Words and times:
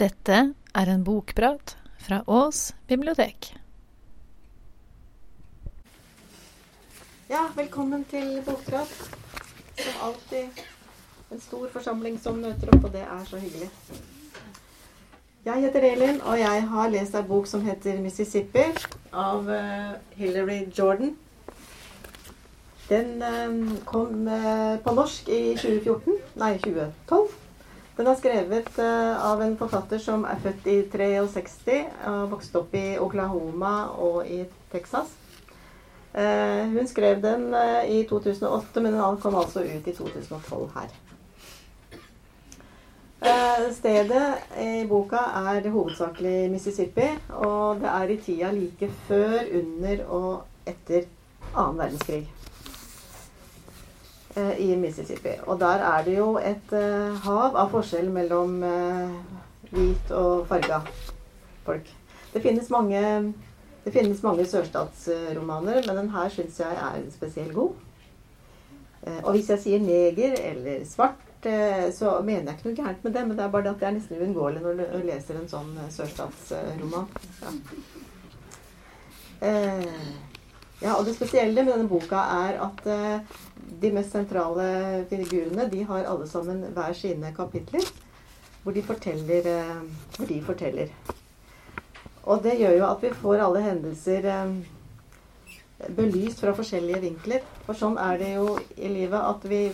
Dette 0.00 0.36
er 0.72 0.88
en 0.88 1.02
bokprat 1.04 1.76
fra 2.00 2.22
Ås 2.26 2.74
bibliotek. 2.88 3.52
Ja, 7.28 7.42
velkommen 7.56 8.04
til 8.08 8.40
Bokprat. 8.46 8.88
Som 9.76 9.98
alltid 10.06 10.62
en 11.32 11.40
stor 11.40 11.68
forsamling 11.74 12.16
som 12.20 12.40
møter 12.40 12.72
opp, 12.72 12.88
og 12.88 12.92
det 12.92 13.04
er 13.04 13.28
så 13.28 13.36
hyggelig. 13.36 13.68
Jeg 15.44 15.60
heter 15.60 15.84
Elin, 15.90 16.22
og 16.22 16.40
jeg 16.40 16.64
har 16.72 16.88
lest 16.88 17.14
ei 17.14 17.22
bok 17.28 17.46
som 17.46 17.60
heter 17.60 18.00
'Mississippi' 18.00 18.88
av 19.12 19.50
eh, 19.50 19.92
Hillary 20.16 20.72
Jordan. 20.78 21.16
Den 22.88 23.22
eh, 23.22 23.78
kom 23.84 24.28
eh, 24.28 24.78
på 24.80 24.94
norsk 24.94 25.28
i 25.28 25.54
2014, 25.56 26.16
nei 26.36 26.56
2012. 26.58 27.41
Den 27.96 28.08
er 28.08 28.16
skrevet 28.16 28.78
eh, 28.80 29.24
av 29.24 29.42
en 29.44 29.56
forfatter 29.60 30.00
som 30.00 30.22
er 30.24 30.38
født 30.40 30.68
i 30.72 30.76
63 30.88 31.74
og 32.08 32.30
vokste 32.30 32.62
opp 32.62 32.72
i 32.78 32.86
Oklahoma 32.96 33.72
og 34.00 34.24
i 34.24 34.38
Texas. 34.72 35.12
Eh, 36.16 36.72
hun 36.72 36.88
skrev 36.88 37.20
den 37.20 37.50
eh, 37.52 37.90
i 37.98 38.02
2008, 38.08 38.80
men 38.80 38.96
den 38.96 39.20
kom 39.20 39.36
altså 39.36 39.64
ut 39.66 39.88
i 39.88 39.96
2012 39.96 40.68
her. 40.78 40.98
Stedet 43.72 44.56
i 44.58 44.82
boka 44.90 45.20
er 45.52 45.68
hovedsakelig 45.70 46.50
Mississippi, 46.50 47.06
og 47.38 47.78
det 47.84 47.92
er 47.92 48.10
i 48.10 48.20
tida 48.24 48.50
like 48.56 48.88
før, 49.06 49.38
under 49.60 50.06
og 50.08 50.70
etter 50.72 51.06
annen 51.52 51.78
verdenskrig 51.84 52.24
i 54.36 54.76
Mississippi. 54.76 55.34
Og 55.46 55.58
der 55.60 55.82
er 55.84 56.04
det 56.06 56.16
jo 56.18 56.36
et 56.40 56.72
eh, 56.72 57.16
hav 57.24 57.56
av 57.56 57.70
forskjell 57.74 58.08
mellom 58.14 58.62
eh, 58.64 59.10
hvit 59.72 60.12
og 60.16 60.46
farga 60.48 60.78
folk. 61.66 61.90
Det 62.32 62.42
finnes 62.42 62.70
mange 62.72 63.02
det 63.82 63.90
finnes 63.92 64.22
mange 64.22 64.44
sørstatsromaner, 64.46 65.82
men 65.86 65.96
den 65.98 66.10
her 66.14 66.28
syns 66.30 66.60
jeg 66.62 66.76
er 66.78 67.00
spesielt 67.10 67.54
god. 67.54 67.72
Eh, 69.02 69.18
Og 69.24 69.32
hvis 69.34 69.50
jeg 69.50 69.58
sier 69.58 69.82
neger 69.82 70.36
eller 70.38 70.84
svart, 70.86 71.18
eh, 71.44 71.88
så 71.92 72.20
mener 72.22 72.52
jeg 72.52 72.58
ikke 72.60 72.68
noe 72.70 72.78
gærent 72.78 73.04
med 73.04 73.12
det, 73.16 73.24
men 73.26 73.36
det 73.36 73.44
er 73.44 73.50
bare 73.50 73.66
det 73.66 73.72
at 73.74 73.80
det 73.80 73.88
er 73.88 73.96
nesten 73.98 74.20
uunngåelig 74.22 74.62
når 74.62 74.78
du 74.94 75.08
leser 75.08 75.40
en 75.40 75.50
sånn 75.50 75.72
eh, 75.82 75.90
sørstatsroman. 75.90 77.10
Ja. 77.42 77.54
Eh, 79.42 80.12
ja, 80.82 80.94
og 80.94 81.04
det 81.06 81.16
spesielle 81.16 81.64
med 81.64 81.74
denne 81.74 81.90
boka 81.90 82.22
er 82.46 82.60
at 82.62 82.86
eh, 82.86 83.40
de 83.80 83.90
mest 83.94 84.14
sentrale 84.14 85.04
figurene 85.10 85.68
de 85.70 85.84
har 85.88 86.08
alle 86.08 86.28
sammen 86.28 86.64
hver 86.74 86.96
sine 86.96 87.32
kapitler 87.36 87.86
hvor 88.62 88.72
de 88.72 88.82
forteller, 88.82 89.46
eh, 89.46 89.82
hvor 90.16 90.26
de 90.26 90.42
forteller. 90.42 90.86
Og 92.22 92.42
det 92.42 92.58
gjør 92.58 92.76
jo 92.78 92.86
at 92.86 93.02
vi 93.02 93.10
får 93.22 93.42
alle 93.42 93.62
hendelser 93.62 94.28
eh, 94.30 94.52
belyst 95.96 96.40
fra 96.40 96.54
forskjellige 96.54 97.00
vinkler. 97.02 97.42
For 97.66 97.78
sånn 97.78 97.98
er 97.98 98.20
det 98.20 98.34
jo 98.36 98.58
i 98.76 98.90
livet 98.92 99.18
at 99.18 99.48
vi, 99.50 99.64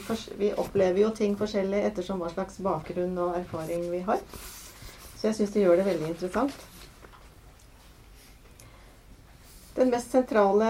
vi 0.40 0.52
opplever 0.56 1.02
jo 1.02 1.12
ting 1.16 1.36
forskjellig 1.36 1.82
ettersom 1.90 2.22
hva 2.22 2.32
slags 2.32 2.60
bakgrunn 2.64 3.18
og 3.20 3.36
erfaring 3.36 3.84
vi 3.92 4.00
har. 4.08 4.22
Så 5.18 5.28
jeg 5.28 5.36
syns 5.36 5.52
det 5.52 5.66
gjør 5.66 5.80
det 5.80 5.88
veldig 5.90 6.12
interessant. 6.14 6.67
Den 9.78 9.92
mest 9.94 10.10
sentrale 10.10 10.68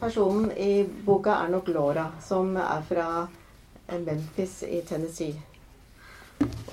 personen 0.00 0.50
i 0.52 0.84
boka 0.84 1.38
er 1.40 1.48
nok 1.54 1.68
Laura, 1.72 2.10
som 2.20 2.52
er 2.60 2.84
fra 2.84 3.08
eh, 3.24 3.98
Memphis 3.98 4.60
i 4.68 4.82
Tennessee. 4.84 5.34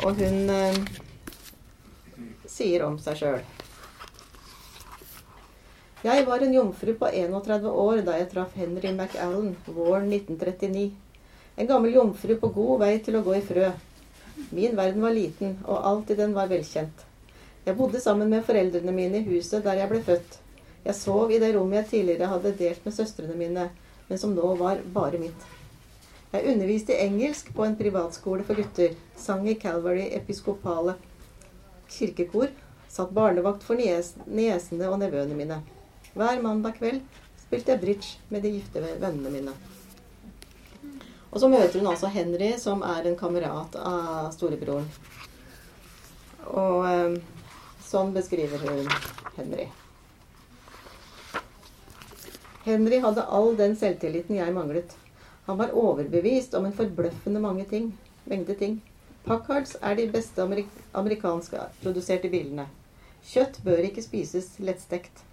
Og 0.03 0.19
hun 0.19 0.52
eh, 0.52 0.80
sier 2.43 2.83
om 2.83 2.99
seg 2.99 3.21
sjøl 3.23 3.43
jeg 6.03 6.25
var 6.27 6.41
en 6.43 6.53
jomfru 6.53 6.91
på 6.99 7.07
31 7.07 7.69
år 7.71 8.02
da 8.03 8.17
jeg 8.17 8.27
traff 8.33 8.55
Henry 8.59 8.89
McAllen 8.92 9.53
våren 9.71 10.09
1939. 10.11 10.89
En 11.55 11.69
gammel 11.69 11.95
jomfru 11.95 12.36
på 12.42 12.49
god 12.58 12.81
vei 12.81 12.98
til 13.05 13.15
å 13.15 13.21
gå 13.23 13.37
i 13.37 13.43
frø. 13.48 13.69
Min 14.52 14.75
verden 14.75 14.99
var 14.99 15.15
liten, 15.15 15.55
og 15.64 15.80
alt 15.80 16.11
i 16.11 16.17
den 16.19 16.36
var 16.36 16.52
velkjent. 16.52 17.05
Jeg 17.64 17.80
bodde 17.80 18.03
sammen 18.03 18.27
med 18.36 18.43
foreldrene 18.43 18.92
mine 18.92 19.21
i 19.21 19.30
huset 19.30 19.64
der 19.64 19.80
jeg 19.80 19.93
ble 19.93 20.03
født. 20.03 20.42
Jeg 20.83 20.99
sov 20.99 21.32
i 21.32 21.39
det 21.39 21.54
rommet 21.55 21.83
jeg 21.83 21.89
tidligere 21.92 22.32
hadde 22.33 22.55
delt 22.60 22.86
med 22.86 22.95
søstrene 22.95 23.36
mine, 23.39 23.70
men 24.10 24.20
som 24.20 24.33
nå 24.36 24.54
var 24.60 24.82
bare 24.95 25.21
mitt. 25.21 25.45
Jeg 26.33 26.49
underviste 26.49 26.95
i 26.95 27.05
engelsk 27.05 27.54
på 27.55 27.64
en 27.64 27.77
privatskole 27.80 28.44
for 28.44 28.58
gutter, 28.58 28.95
sang 29.16 29.45
i 29.48 29.55
Calvary 29.55 30.10
Episkopale 30.17 30.98
kirkekor, 31.93 32.49
satt 32.89 33.14
barnevakt 33.14 33.64
for 33.64 33.80
nies 33.80 34.16
niesene 34.26 34.89
og 34.89 34.98
nevøene 35.02 35.38
mine. 35.38 35.60
Hver 36.17 36.42
mandag 36.42 36.80
kveld 36.80 37.04
spilte 37.45 37.73
jeg 37.73 37.82
bridge 37.83 38.33
med 38.33 38.43
de 38.45 38.55
gifte 38.58 38.82
vennene 38.82 39.32
mine. 39.33 39.54
Og 41.33 41.39
så 41.42 41.49
møter 41.49 41.80
hun 41.80 41.89
altså 41.89 42.10
Henry, 42.14 42.52
som 42.61 42.83
er 42.86 43.08
en 43.10 43.17
kamerat 43.17 43.77
av 43.80 44.33
storebroren. 44.36 44.89
Og 46.49 46.83
eh, 46.89 47.16
sånn 47.88 48.14
beskriver 48.14 48.61
hun 48.67 48.92
Henry. 49.38 49.70
Henry 52.63 52.99
hadde 53.03 53.25
all 53.27 53.57
den 53.59 53.75
selvtilliten 53.75 54.37
jeg 54.37 54.53
manglet. 54.55 54.93
Han 55.45 55.57
var 55.59 55.73
overbevist 55.75 56.53
om 56.55 56.65
en 56.65 56.75
forbløffende 56.75 57.41
mange 57.43 57.65
ting, 57.67 57.89
mengde 58.25 58.55
ting. 58.55 58.77
Packards 59.25 59.75
er 59.81 59.97
de 59.99 60.05
beste 60.11 60.41
amerik 60.43 60.69
amerikanske 60.95 61.59
produserte 61.81 62.31
bilene. 62.31 62.69
Kjøtt 63.27 63.59
bør 63.65 63.83
ikke 63.83 64.03
spises 64.03 64.49
lettstekt. 64.59 65.23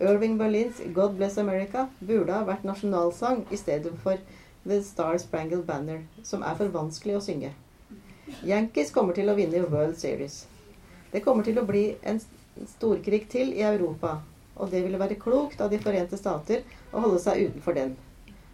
Irving 0.00 0.38
Berlins 0.38 0.78
'God 0.94 1.18
Bless 1.18 1.38
America' 1.38 1.88
burde 2.00 2.32
ha 2.32 2.46
vært 2.46 2.64
nasjonalsang 2.64 3.44
i 3.50 3.56
stedet 3.56 3.92
for 4.02 4.18
'The 4.64 4.82
Star 4.82 5.18
Sprangled 5.18 5.66
Banner', 5.66 6.06
som 6.22 6.42
er 6.42 6.54
for 6.54 6.70
vanskelig 6.78 7.16
å 7.16 7.26
synge. 7.26 7.52
Yankees 8.46 8.90
kommer 8.90 9.14
til 9.14 9.30
å 9.30 9.34
vinne 9.34 9.66
World 9.70 9.98
Series. 9.98 10.46
Det 11.12 11.22
kommer 11.24 11.42
til 11.44 11.58
å 11.58 11.66
bli 11.66 11.96
en 12.02 12.20
storkrig 12.66 13.28
til 13.28 13.52
i 13.52 13.62
Europa, 13.62 14.20
og 14.62 14.70
det 14.70 14.84
ville 14.84 15.00
være 15.00 15.18
klokt 15.18 15.60
av 15.60 15.72
De 15.72 15.80
forente 15.82 16.18
stater 16.18 16.62
å 16.92 17.02
holde 17.02 17.18
seg 17.22 17.48
utenfor 17.48 17.76
den. 17.76 17.96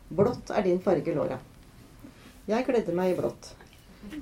Blått 0.08 0.50
er 0.56 0.64
din 0.64 0.80
farge, 0.80 1.12
Laura. 1.14 1.36
Jeg 2.48 2.64
kledde 2.64 2.94
meg 2.96 3.12
i 3.12 3.18
blått. 3.18 3.50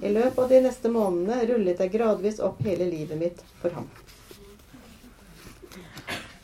I 0.02 0.10
løpet 0.10 0.38
av 0.42 0.50
de 0.50 0.60
neste 0.64 0.90
månedene 0.90 1.46
rullet 1.46 1.78
jeg 1.84 1.92
gradvis 1.92 2.40
opp 2.42 2.58
hele 2.66 2.88
livet 2.90 3.20
mitt 3.20 3.42
for 3.60 3.76
ham. 3.76 3.86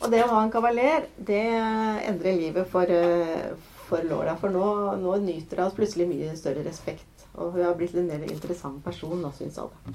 Og 0.02 0.10
det 0.10 0.22
å 0.22 0.30
ha 0.30 0.42
en 0.44 0.50
kavaler, 0.50 1.08
det 1.18 1.42
endrer 1.42 2.38
livet 2.38 2.70
for, 2.70 2.90
eh, 2.90 3.50
for 3.88 4.06
Laura. 4.06 4.36
For 4.38 4.50
nå, 4.50 4.96
nå 5.02 5.16
nyter 5.22 5.62
hun 5.62 5.74
plutselig 5.74 6.08
mye 6.10 6.36
større 6.38 6.64
respekt. 6.66 7.26
Og 7.34 7.52
hun 7.54 7.64
har 7.64 7.74
blitt 7.74 7.94
en 7.96 8.06
mer 8.06 8.22
interessant 8.30 8.82
person 8.84 9.14
nå, 9.18 9.30
syns 9.34 9.58
alle. 9.58 9.94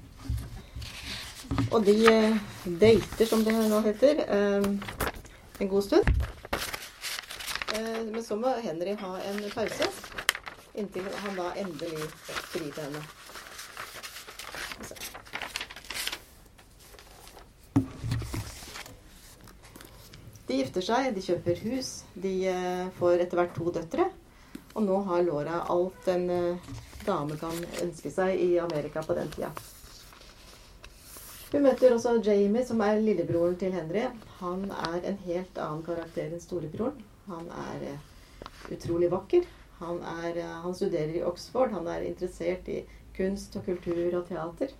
Og 1.71 1.83
de 1.85 1.97
eh, 2.11 2.37
dater, 2.65 3.25
som 3.27 3.43
det 3.43 3.53
nå 3.55 3.81
heter, 3.85 4.23
eh, 4.27 5.06
en 5.59 5.69
god 5.69 5.83
stund. 5.83 6.09
Eh, 7.75 8.03
men 8.11 8.23
så 8.23 8.35
må 8.35 8.53
Henry 8.63 8.95
ha 8.99 9.13
en 9.29 9.39
pause. 9.53 9.89
Inntil 10.77 11.07
han 11.23 11.39
da 11.39 11.51
endelig 11.57 12.09
frir 12.51 12.69
til 12.69 12.83
henne. 12.83 13.01
De 20.47 20.59
gifter 20.61 20.85
seg, 20.85 21.09
de 21.15 21.23
kjøper 21.25 21.63
hus, 21.65 21.89
de 22.15 22.35
eh, 22.47 22.85
får 22.99 23.25
etter 23.25 23.41
hvert 23.41 23.57
to 23.57 23.73
døtre. 23.75 24.05
Og 24.77 24.85
nå 24.85 25.01
har 25.09 25.25
Laura 25.25 25.63
alt 25.73 26.07
en 26.13 26.29
eh, 26.31 26.69
dame 27.07 27.39
kan 27.41 27.57
ønske 27.83 28.13
seg 28.13 28.37
i 28.39 28.53
Amerika 28.61 29.03
på 29.03 29.17
den 29.17 29.33
tida. 29.33 29.51
Hun 31.47 31.63
møter 31.63 31.93
også 31.95 32.17
Jamie, 32.25 32.65
som 32.67 32.81
er 32.83 32.97
lillebroren 32.99 33.55
til 33.59 33.71
Henry. 33.71 34.01
Han 34.41 34.65
er 34.67 34.97
en 35.07 35.19
helt 35.23 35.59
annen 35.63 35.85
karakter 35.85 36.27
enn 36.27 36.43
storebroren. 36.43 36.99
Han 37.29 37.47
er 37.47 37.85
eh, 37.93 38.09
utrolig 38.75 39.07
vakker. 39.13 39.47
Han, 39.79 40.01
er, 40.25 40.41
eh, 40.41 40.57
han 40.65 40.75
studerer 40.75 41.15
i 41.15 41.23
Oxford. 41.23 41.71
Han 41.71 41.87
er 41.87 42.03
interessert 42.09 42.67
i 42.67 42.81
kunst 43.15 43.55
og 43.55 43.63
kultur 43.69 44.19
og 44.19 44.27
teater. 44.27 44.75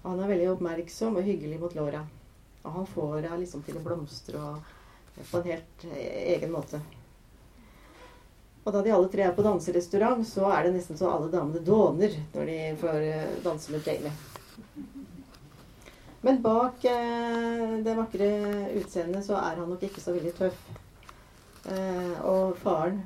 Og 0.00 0.08
han 0.14 0.24
er 0.24 0.32
veldig 0.32 0.48
oppmerksom 0.54 1.20
og 1.20 1.28
hyggelig 1.28 1.60
mot 1.60 1.76
Laura. 1.76 2.00
Og 2.62 2.72
han 2.78 2.90
får 2.94 3.20
henne 3.20 3.42
liksom 3.44 3.68
til 3.68 3.76
å 3.76 3.84
blomstre 3.84 4.40
og, 4.40 4.74
på 5.20 5.42
en 5.42 5.48
helt 5.52 5.88
eh, 5.92 6.34
egen 6.38 6.56
måte. 6.56 6.80
Og 8.62 8.72
da 8.72 8.80
de 8.80 8.96
alle 8.96 9.12
tre 9.12 9.28
er 9.28 9.36
på 9.36 9.44
danserestaurant, 9.44 10.24
så 10.24 10.48
er 10.54 10.64
det 10.64 10.76
nesten 10.78 10.96
så 10.96 11.12
alle 11.12 11.28
damene 11.28 11.60
dåner 11.66 12.22
når 12.32 12.54
de 12.54 12.60
får 12.80 13.02
eh, 13.10 13.40
danse 13.44 13.74
med 13.74 13.84
Jamie. 13.84 14.31
Men 16.22 16.42
bak 16.42 16.84
eh, 16.86 17.78
det 17.82 17.96
vakre 17.98 18.28
utseendet 18.78 19.26
så 19.26 19.40
er 19.40 19.58
han 19.58 19.70
nok 19.70 19.82
ikke 19.82 20.02
så 20.02 20.14
veldig 20.14 20.34
tøff. 20.38 20.60
Eh, 21.62 22.14
og 22.26 22.56
faren, 22.58 23.00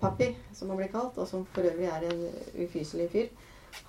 Pappi, 0.00 0.30
som 0.52 0.70
han 0.72 0.80
blir 0.80 0.92
kalt, 0.92 1.18
og 1.20 1.28
som 1.28 1.44
for 1.52 1.64
øvrig 1.64 1.88
er 1.88 2.08
en 2.08 2.24
ufyselig 2.64 3.10
fyr, 3.12 3.28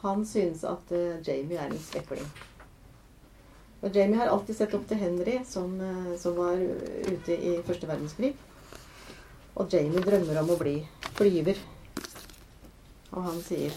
han 0.02 0.26
synes 0.28 0.64
at 0.68 0.92
eh, 0.92 1.22
Jamie 1.28 1.60
er 1.60 1.72
en 1.72 1.80
svekling. 1.80 2.28
Og 3.82 3.96
Jamie 3.96 4.18
har 4.18 4.32
alltid 4.32 4.58
sett 4.58 4.74
opp 4.74 4.88
til 4.88 4.98
Henry, 4.98 5.40
som, 5.46 5.76
eh, 5.82 6.14
som 6.20 6.36
var 6.36 6.60
ute 6.60 7.36
i 7.36 7.58
første 7.64 7.88
verdenskrig. 7.88 8.34
Og 9.56 9.72
Jamie 9.72 10.04
drømmer 10.04 10.40
om 10.42 10.52
å 10.52 10.60
bli 10.60 10.78
flyver. 11.16 11.60
Og 13.12 13.24
han 13.24 13.40
sier 13.44 13.72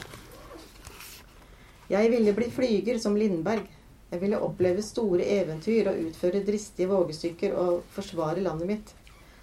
Jeg 1.89 2.11
ville 2.11 2.35
bli 2.37 2.51
flyger 2.53 2.99
som 3.01 3.15
Lindberg. 3.17 3.78
Jeg 4.11 4.21
ville 4.23 4.41
oppleve 4.41 4.83
store 4.83 5.25
eventyr 5.39 5.91
og 5.91 5.99
utføre 6.09 6.45
dristige 6.47 6.89
vågestykker 6.89 7.57
og 7.61 7.83
forsvare 7.93 8.41
landet 8.45 8.71
mitt. 8.71 8.95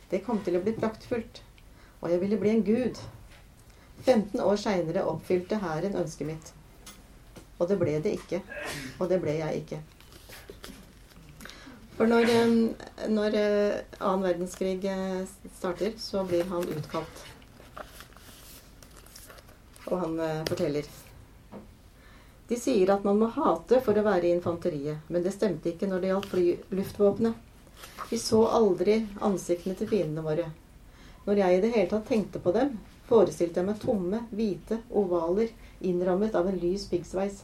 Det 0.10 0.24
kom 0.26 0.42
til 0.46 0.58
å 0.58 0.64
bli 0.66 0.74
praktfullt. 0.78 1.42
Og 2.02 2.10
jeg 2.12 2.22
ville 2.22 2.40
bli 2.42 2.54
en 2.56 2.66
gud. 2.66 3.02
15 4.06 4.42
år 4.42 4.58
seinere 4.62 5.06
oppfylte 5.10 5.62
hæren 5.62 5.98
ønsket 6.02 6.30
mitt. 6.30 6.54
Og 7.60 7.70
det 7.70 7.78
ble 7.80 8.00
det 8.04 8.18
ikke. 8.18 8.42
Og 9.00 9.10
det 9.10 9.22
ble 9.22 9.38
jeg 9.38 9.62
ikke. 9.64 9.82
For 11.96 12.10
når, 12.12 12.28
eh, 12.28 13.08
når 13.08 13.38
eh, 13.40 13.78
annen 14.02 14.26
verdenskrig 14.26 14.84
eh, 14.92 15.22
starter, 15.56 15.94
så 15.98 16.26
blir 16.28 16.44
han 16.50 16.68
utkalt. 16.68 17.24
Og 19.86 20.00
han 20.02 20.18
forteller 20.50 20.88
De 22.48 22.58
sier 22.62 22.92
at 22.94 23.06
man 23.08 23.18
må 23.18 23.32
hate 23.34 23.80
for 23.82 23.98
å 23.98 24.06
være 24.06 24.28
i 24.30 24.36
infanteriet, 24.36 25.08
men 25.10 25.24
det 25.26 25.34
stemte 25.34 25.72
ikke 25.72 25.90
når 25.90 26.04
det 26.04 26.12
gjaldt 26.12 26.32
flyluftvåpenet. 26.34 27.40
Vi 28.10 28.20
så 28.22 28.44
aldri 28.54 29.00
ansiktene 29.26 29.74
til 29.80 29.90
fiendene 29.90 30.26
våre. 30.26 30.52
Når 31.26 31.42
jeg 31.42 31.56
i 31.56 31.62
det 31.64 31.72
hele 31.74 31.90
tatt 31.90 32.06
tenkte 32.06 32.42
på 32.44 32.54
dem, 32.54 32.76
forestilte 33.10 33.62
jeg 33.62 33.70
meg 33.70 33.80
tomme, 33.82 34.20
hvite 34.30 34.78
ovaler 34.94 35.50
innrammet 35.82 36.38
av 36.38 36.52
en 36.52 36.60
lys 36.62 36.86
piggsveis. 36.92 37.42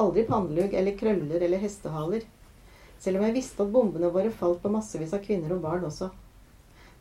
Aldri 0.00 0.24
pannelugg 0.24 0.72
eller 0.80 0.96
krøller 0.96 1.44
eller 1.44 1.60
hestehaler. 1.60 2.24
Selv 3.02 3.20
om 3.20 3.26
jeg 3.26 3.36
visste 3.36 3.66
at 3.66 3.74
bombene 3.74 4.08
våre 4.14 4.32
falt 4.32 4.62
på 4.62 4.72
massevis 4.72 5.12
av 5.12 5.20
kvinner 5.26 5.52
og 5.52 5.60
barn 5.66 5.84
også. 5.90 6.08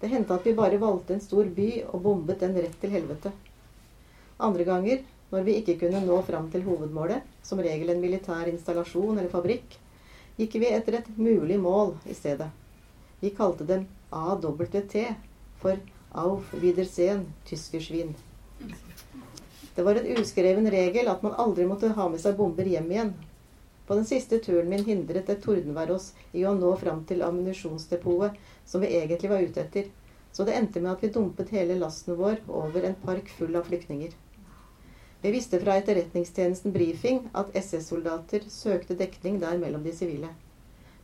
Det 0.02 0.10
hendte 0.12 0.36
at 0.36 0.46
vi 0.50 0.58
bare 0.58 0.82
valgte 0.82 1.16
en 1.16 1.24
stor 1.24 1.48
by 1.56 1.70
og 1.86 2.04
bombet 2.04 2.44
den 2.44 2.60
rett 2.60 2.76
til 2.82 2.92
helvete. 2.92 3.32
Andre 4.42 4.66
ganger, 4.68 5.04
når 5.32 5.46
vi 5.48 5.56
ikke 5.62 5.78
kunne 5.86 6.04
nå 6.04 6.18
fram 6.28 6.50
til 6.52 6.66
hovedmålet, 6.66 7.24
som 7.44 7.62
regel 7.64 7.94
en 7.94 8.04
militær 8.04 8.50
installasjon 8.52 9.18
eller 9.18 9.32
fabrikk, 9.32 9.78
gikk 10.38 10.58
vi 10.60 10.72
etter 10.76 11.00
et 11.00 11.10
mulig 11.18 11.60
mål 11.60 11.96
i 12.10 12.16
stedet. 12.18 12.50
Vi 13.22 13.32
kalte 13.38 13.68
dem 13.70 13.88
AWT 14.12 14.96
for 15.62 15.80
Auf 16.12 16.54
Wiedersehen, 16.60 17.26
Tyskersvin. 17.48 18.16
Det 19.76 19.84
var 19.88 19.96
en 19.96 20.18
uskreven 20.20 20.68
regel 20.72 21.08
at 21.08 21.24
man 21.24 21.38
aldri 21.40 21.66
måtte 21.70 21.94
ha 21.96 22.08
med 22.12 22.20
seg 22.20 22.36
bomber 22.36 22.68
hjem 22.68 22.90
igjen, 22.92 23.14
på 23.88 23.96
den 23.96 24.08
siste 24.08 24.40
turen 24.44 24.70
min 24.72 24.84
hindret 24.88 25.30
et 25.32 25.42
tordenvær 25.44 25.94
oss 25.96 26.12
i 26.36 26.44
å 26.48 26.52
nå 26.56 26.74
fram 26.80 27.02
til 27.08 27.24
ammunisjonsdepotet 27.28 28.36
som 28.68 28.84
vi 28.84 28.92
egentlig 29.00 29.32
var 29.32 29.44
ute 29.44 29.64
etter, 29.64 29.88
så 30.32 30.46
det 30.48 30.56
endte 30.56 30.84
med 30.84 30.94
at 30.94 31.04
vi 31.04 31.12
dumpet 31.12 31.52
hele 31.56 31.80
lasten 31.80 32.20
vår 32.20 32.44
over 32.48 32.88
en 32.88 33.00
park 33.06 33.32
full 33.38 33.56
av 33.60 33.68
flyktninger. 33.68 34.14
Vi 35.22 35.32
visste 35.32 35.60
fra 35.60 35.76
etterretningstjenesten 35.78 36.72
Brifing 36.74 37.20
at 37.38 37.56
SS-soldater 37.56 38.42
søkte 38.50 38.96
dekning 38.98 39.38
der 39.42 39.60
mellom 39.62 39.84
de 39.84 39.94
sivile. 39.94 40.32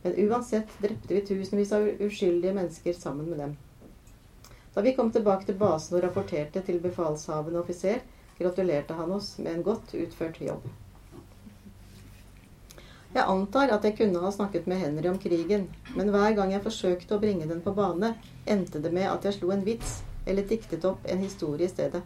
Men 0.02 0.16
uansett 0.24 0.74
drepte 0.82 1.14
vi 1.14 1.22
tusenvis 1.26 1.72
av 1.72 1.86
uskyldige 1.86 2.54
mennesker 2.56 2.98
sammen 2.98 3.30
med 3.30 3.38
dem. 3.38 3.56
Da 4.74 4.82
vi 4.82 4.94
kom 4.94 5.12
tilbake 5.14 5.46
til 5.46 5.58
basen 5.58 5.96
og 5.98 6.02
rapporterte 6.02 6.64
til 6.66 6.82
befalshavende 6.82 7.62
offiser, 7.62 8.02
gratulerte 8.38 8.98
han 8.98 9.14
oss 9.14 9.36
med 9.38 9.52
en 9.52 9.64
godt 9.70 9.94
utført 9.94 10.42
jobb. 10.42 10.66
Jeg 13.14 13.24
antar 13.24 13.70
at 13.74 13.86
jeg 13.86 13.96
kunne 14.02 14.20
ha 14.26 14.34
snakket 14.34 14.66
med 14.66 14.82
Henry 14.82 15.08
om 15.08 15.22
krigen, 15.22 15.70
men 15.94 16.10
hver 16.10 16.34
gang 16.36 16.52
jeg 16.52 16.66
forsøkte 16.66 17.16
å 17.16 17.22
bringe 17.22 17.46
den 17.46 17.62
på 17.62 17.72
bane, 17.74 18.16
endte 18.46 18.82
det 18.82 18.92
med 18.92 19.08
at 19.10 19.24
jeg 19.24 19.38
slo 19.38 19.54
en 19.54 19.66
vits 19.66 20.00
eller 20.26 20.46
diktet 20.46 20.84
opp 20.84 21.06
en 21.06 21.22
historie 21.22 21.70
i 21.70 21.72
stedet. 21.72 22.02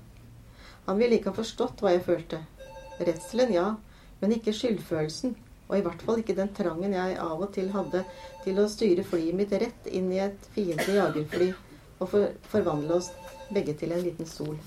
Han 0.86 0.98
ville 0.98 1.18
ikke 1.18 1.30
ha 1.30 1.38
forstått 1.38 1.82
hva 1.82 1.94
jeg 1.94 2.04
følte. 2.06 2.42
Redselen, 2.98 3.52
ja, 3.54 3.66
men 4.20 4.34
ikke 4.34 4.54
skyldfølelsen. 4.56 5.36
Og 5.70 5.78
i 5.78 5.82
hvert 5.86 6.02
fall 6.04 6.20
ikke 6.20 6.36
den 6.36 6.50
trangen 6.52 6.92
jeg 6.92 7.16
av 7.22 7.40
og 7.40 7.52
til 7.54 7.70
hadde 7.72 8.02
til 8.44 8.58
å 8.60 8.68
styre 8.68 9.04
flyet 9.06 9.38
mitt 9.38 9.54
rett 9.56 9.86
inn 9.88 10.10
i 10.12 10.20
et 10.20 10.48
fiendtlig 10.56 10.98
jagerfly 10.98 11.52
og 12.02 12.08
for 12.10 12.32
forvandle 12.52 12.98
oss 12.98 13.12
begge 13.54 13.74
til 13.78 13.94
en 13.94 14.02
liten 14.04 14.28
sol. 14.28 14.58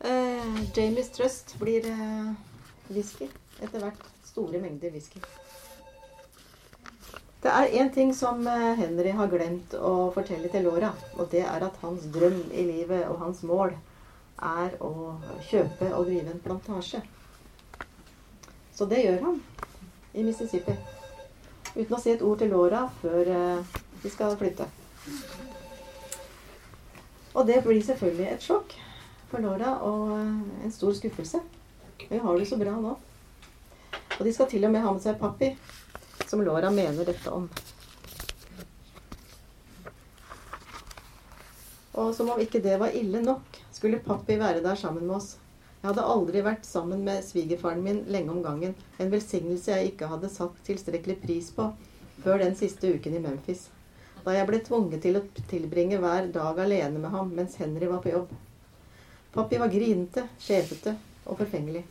Eh, 0.00 0.60
Jamies 0.76 1.10
Trust 1.12 1.56
blir 1.60 1.90
eh, 1.90 2.30
whisky. 2.88 3.28
Etter 3.60 3.82
hvert 3.82 4.06
store 4.28 4.62
mengder 4.62 4.94
whisky. 4.94 5.20
Det 7.46 7.52
er 7.54 7.74
én 7.78 7.90
ting 7.94 8.08
som 8.14 8.40
eh, 8.50 8.72
Henry 8.74 9.12
har 9.14 9.28
glemt 9.30 9.74
å 9.78 10.10
fortelle 10.10 10.48
til 10.50 10.64
Laura, 10.66 10.88
og 11.14 11.28
det 11.30 11.44
er 11.46 11.62
at 11.62 11.76
hans 11.78 12.02
drøm 12.10 12.40
i 12.50 12.64
livet 12.66 13.04
og 13.06 13.20
hans 13.20 13.44
mål 13.46 13.70
er 14.42 14.74
å 14.82 15.12
kjøpe 15.46 15.92
og 15.94 16.08
drive 16.08 16.32
en 16.32 16.40
plantasje. 16.42 17.04
Så 18.74 18.88
det 18.90 19.04
gjør 19.04 19.22
han 19.28 19.38
i 20.18 20.26
Mississippi. 20.26 20.74
Uten 21.76 21.94
å 21.94 22.02
si 22.02 22.16
et 22.16 22.26
ord 22.26 22.42
til 22.42 22.50
Laura 22.50 22.82
før 22.98 23.30
eh, 23.36 23.78
de 24.02 24.10
skal 24.16 24.34
flytte. 24.42 24.66
Og 27.30 27.46
det 27.46 27.62
blir 27.62 27.78
selvfølgelig 27.92 28.30
et 28.32 28.50
sjokk 28.50 28.74
for 29.30 29.46
Laura 29.46 29.76
og 29.86 30.16
eh, 30.18 30.36
en 30.66 30.78
stor 30.80 30.98
skuffelse. 30.98 31.46
Hun 32.08 32.26
har 32.26 32.42
det 32.42 32.50
så 32.50 32.58
bra 32.58 32.74
nå. 32.74 32.98
Og 34.16 34.22
de 34.26 34.34
skal 34.34 34.50
til 34.50 34.66
og 34.66 34.74
med 34.74 34.82
ha 34.82 34.98
med 34.98 35.06
seg 35.06 35.22
Pappi, 35.22 35.54
som 36.26 36.42
Laura 36.44 36.70
mener 36.70 37.06
dette 37.06 37.30
om. 37.30 37.48
Og 41.96 42.12
som 42.14 42.28
om 42.30 42.40
ikke 42.42 42.60
det 42.60 42.76
var 42.80 42.94
ille 42.94 43.22
nok, 43.24 43.56
skulle 43.72 44.02
Pappi 44.04 44.36
være 44.40 44.60
der 44.64 44.76
sammen 44.76 45.06
med 45.06 45.16
oss. 45.16 45.36
Jeg 45.80 45.92
hadde 45.92 46.08
aldri 46.12 46.42
vært 46.44 46.66
sammen 46.66 47.04
med 47.06 47.24
svigerfaren 47.24 47.82
min 47.84 48.02
lenge 48.10 48.32
om 48.32 48.42
gangen, 48.44 48.74
en 48.98 49.12
velsignelse 49.12 49.70
jeg 49.70 49.92
ikke 49.92 50.08
hadde 50.10 50.32
satt 50.32 50.56
tilstrekkelig 50.66 51.16
pris 51.22 51.50
på 51.54 51.70
før 52.24 52.42
den 52.42 52.56
siste 52.58 52.90
uken 52.96 53.16
i 53.16 53.20
Memphis, 53.22 53.68
da 54.24 54.34
jeg 54.34 54.48
ble 54.48 54.58
tvunget 54.66 55.04
til 55.04 55.20
å 55.20 55.24
tilbringe 55.50 56.00
hver 56.02 56.26
dag 56.34 56.58
alene 56.64 56.98
med 56.98 57.12
ham 57.12 57.30
mens 57.36 57.54
Henry 57.60 57.86
var 57.86 58.02
på 58.02 58.10
jobb. 58.10 58.32
Pappi 59.36 59.60
var 59.60 59.70
grinete, 59.70 60.24
skjevete 60.42 60.96
og 61.26 61.38
forfengelig. 61.38 61.84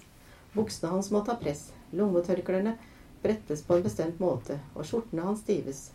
Buksene 0.55 0.91
hans 0.91 1.11
måtte 1.13 1.31
ha 1.33 1.39
press, 1.39 1.69
lommetørklærne 1.95 2.75
brettes 3.23 3.63
på 3.63 3.75
en 3.75 3.83
bestemt 3.85 4.19
måte, 4.19 4.57
og 4.73 4.87
skjortene 4.87 5.25
hans 5.25 5.43
stives. 5.45 5.91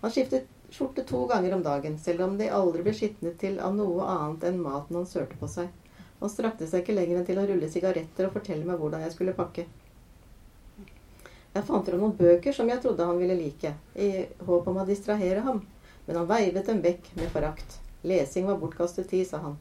Han 0.00 0.12
skiftet 0.12 0.48
skjorte 0.72 1.04
to 1.08 1.24
ganger 1.30 1.54
om 1.56 1.62
dagen, 1.62 1.98
selv 1.98 2.24
om 2.26 2.38
de 2.38 2.48
aldri 2.50 2.84
ble 2.86 2.94
skitnet 2.96 3.38
til 3.40 3.58
av 3.60 3.74
noe 3.76 4.06
annet 4.08 4.48
enn 4.48 4.60
maten 4.62 4.98
han 4.98 5.08
sørte 5.08 5.38
på 5.40 5.50
seg. 5.50 5.68
Han 6.20 6.32
strakte 6.32 6.68
seg 6.70 6.84
ikke 6.84 6.96
lenger 6.96 7.20
enn 7.20 7.28
til 7.28 7.40
å 7.42 7.46
rulle 7.48 7.70
sigaretter 7.70 8.28
og 8.28 8.36
fortelle 8.36 8.66
meg 8.68 8.80
hvordan 8.80 9.04
jeg 9.04 9.14
skulle 9.16 9.36
pakke. 9.36 9.66
Jeg 11.52 11.66
fant 11.68 11.88
fram 11.88 12.00
noen 12.00 12.16
bøker 12.16 12.56
som 12.56 12.70
jeg 12.72 12.80
trodde 12.80 13.04
han 13.04 13.20
ville 13.20 13.36
like, 13.36 13.74
i 13.94 14.24
håp 14.46 14.70
om 14.70 14.80
å 14.80 14.88
distrahere 14.88 15.44
ham, 15.44 15.60
men 16.06 16.20
han 16.22 16.30
veivet 16.30 16.70
dem 16.70 16.80
vekk 16.84 17.12
med 17.18 17.28
forakt. 17.34 17.76
Lesing 18.02 18.48
var 18.48 18.58
bortkastet 18.62 19.10
tid, 19.12 19.28
sa 19.28 19.42
han 19.44 19.60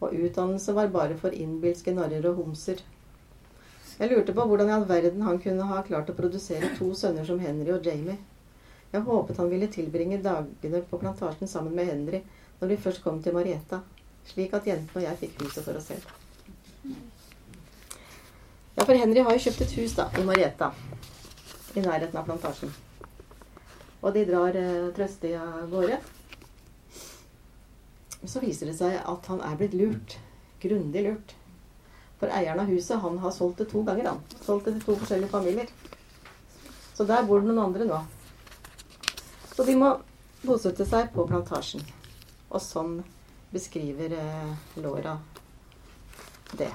og 0.00 0.14
utdannelse 0.16 0.72
var 0.72 0.88
bare 0.88 1.16
for 1.20 1.34
innbilske 1.36 1.92
narrer 1.94 2.24
og 2.30 2.40
homser. 2.40 2.80
Jeg 4.00 4.08
lurte 4.08 4.32
på 4.32 4.44
hvordan 4.48 4.70
i 4.70 4.72
all 4.72 4.86
verden 4.88 5.22
han 5.26 5.38
kunne 5.44 5.66
ha 5.68 5.82
klart 5.84 6.08
å 6.08 6.16
produsere 6.16 6.70
to 6.78 6.86
sønner 6.96 7.26
som 7.28 7.40
Henry 7.42 7.68
og 7.74 7.84
Jamie. 7.84 8.16
Jeg 8.94 9.04
håpet 9.04 9.38
han 9.38 9.50
ville 9.52 9.68
tilbringe 9.70 10.22
dagene 10.24 10.80
på 10.88 10.98
plantasjen 11.02 11.50
sammen 11.50 11.74
med 11.76 11.90
Henry 11.90 12.22
når 12.60 12.72
de 12.72 12.78
først 12.80 13.02
kom 13.04 13.18
til 13.22 13.36
Marietta, 13.36 13.82
slik 14.30 14.54
at 14.56 14.68
jentene 14.68 15.02
og 15.02 15.04
jeg 15.04 15.18
fikk 15.20 15.42
huset 15.44 15.66
for 15.66 15.76
oss 15.76 15.90
selv. 15.92 16.06
Ja, 18.78 18.86
for 18.86 18.96
Henry 18.96 19.20
har 19.26 19.36
jo 19.36 19.42
kjøpt 19.44 19.66
et 19.66 19.74
hus 19.76 19.96
da, 19.98 20.06
i 20.16 20.24
Marietta, 20.24 20.70
i 21.76 21.84
nærheten 21.84 22.16
av 22.16 22.24
plantasjen. 22.24 22.72
Og 24.00 24.14
de 24.16 24.24
drar 24.30 24.56
eh, 24.56 24.88
trøstig 24.96 25.34
av 25.36 25.66
gårde. 25.68 25.98
Så 28.24 28.40
viser 28.40 28.72
det 28.72 28.78
seg 28.80 28.96
at 28.96 29.28
han 29.28 29.44
er 29.44 29.60
blitt 29.60 29.76
lurt. 29.76 30.16
Grundig 30.64 31.04
lurt. 31.04 31.36
For 32.20 32.28
eieren 32.36 32.60
av 32.60 32.68
huset 32.68 33.00
han 33.00 33.18
har 33.18 33.32
solgt 33.32 33.62
det 33.62 33.70
to 33.72 33.82
ganger. 33.82 34.12
han. 34.12 34.20
Solgt 34.44 34.68
det 34.68 34.76
til 34.76 34.86
to 34.90 34.96
forskjellige 35.00 35.32
familier. 35.32 35.72
Så 36.94 37.06
der 37.08 37.24
bor 37.24 37.40
det 37.40 37.48
noen 37.48 37.64
andre 37.64 37.88
nå. 37.88 38.00
Så 39.54 39.64
de 39.64 39.76
må 39.80 39.94
bosette 40.44 40.84
seg 40.88 41.08
på 41.14 41.24
plantasjen. 41.28 41.80
Og 42.50 42.60
sånn 42.60 43.00
beskriver 43.50 44.12
eh, 44.12 44.52
Laura 44.84 45.16
det. 46.58 46.70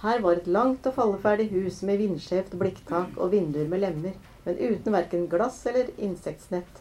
Her 0.00 0.20
var 0.24 0.38
et 0.38 0.46
langt 0.48 0.86
og 0.88 0.94
falleferdig 0.96 1.50
hus 1.52 1.82
med 1.84 2.00
vindskjevt 2.00 2.54
blikktak 2.60 3.18
og 3.20 3.34
vinduer 3.34 3.68
med 3.68 3.82
lemmer, 3.84 4.14
men 4.46 4.60
uten 4.60 4.94
verken 4.96 5.26
glass 5.28 5.58
eller 5.68 5.90
insektsnett. 6.00 6.78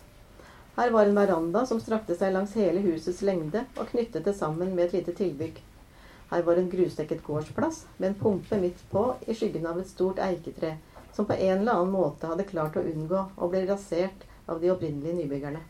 Her 0.77 0.93
var 0.95 1.05
en 1.05 1.17
veranda 1.17 1.65
som 1.67 1.81
strakte 1.83 2.15
seg 2.15 2.31
langs 2.31 2.53
hele 2.55 2.79
husets 2.85 3.19
lengde 3.27 3.65
og 3.75 3.89
knyttet 3.91 4.23
det 4.23 4.37
sammen 4.37 4.71
med 4.75 4.87
et 4.87 5.01
lite 5.01 5.17
tilbygg. 5.17 5.59
Her 6.29 6.41
var 6.45 6.55
en 6.61 6.69
grusdekket 6.69 7.23
gårdsplass 7.23 7.85
med 7.97 8.09
en 8.09 8.19
pumpe 8.19 8.59
midt 8.61 8.83
på 8.91 9.03
i 9.27 9.35
skyggen 9.35 9.65
av 9.65 9.79
et 9.81 9.89
stort 9.89 10.19
eiketre, 10.21 10.75
som 11.13 11.25
på 11.25 11.33
en 11.33 11.57
eller 11.57 11.73
annen 11.73 11.93
måte 11.93 12.29
hadde 12.29 12.45
klart 12.51 12.77
å 12.77 12.85
unngå 12.85 13.23
å 13.35 13.49
bli 13.49 13.63
rasert 13.65 14.27
av 14.45 14.61
de 14.61 14.69
opprinnelige 14.71 15.15
nybyggerne. 15.17 15.63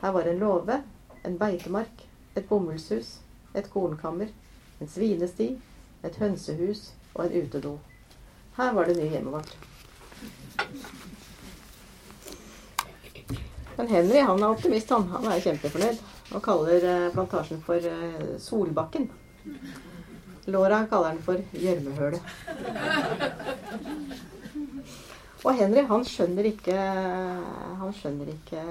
Her 0.00 0.12
var 0.12 0.26
en 0.28 0.42
låve, 0.42 0.80
en 1.22 1.38
beitemark, 1.38 2.02
et 2.34 2.48
bomullshus, 2.48 3.18
et 3.54 3.70
kornkammer, 3.70 4.34
en 4.80 4.90
svinesti, 4.90 5.54
et 6.02 6.18
hønsehus 6.18 6.90
og 7.14 7.24
en 7.28 7.38
utedo. 7.44 7.78
Her 8.58 8.74
var 8.74 8.90
det 8.90 8.98
nye 8.98 9.10
hjemmet 9.14 9.38
vårt. 9.38 9.56
Men 13.76 13.88
Henry 13.90 14.18
han 14.18 14.42
er 14.42 14.48
optimist, 14.50 14.90
han. 14.90 15.08
Han 15.14 15.26
er 15.30 15.42
kjempefornøyd. 15.42 16.02
Og 16.34 16.42
kaller 16.42 16.86
eh, 16.88 17.10
plantasjen 17.14 17.62
for 17.62 17.86
eh, 17.86 18.34
Solbakken. 18.42 19.08
Laura 20.46 20.86
kaller 20.90 21.14
den 21.14 21.22
for 21.24 21.40
Gjørmehølet. 21.56 22.20
Og 25.44 25.58
Henry 25.58 25.82
han 25.88 26.04
skjønner 26.08 26.46
ikke 26.48 26.76
Han 27.80 27.92
skjønner 27.96 28.30
ikke 28.32 28.62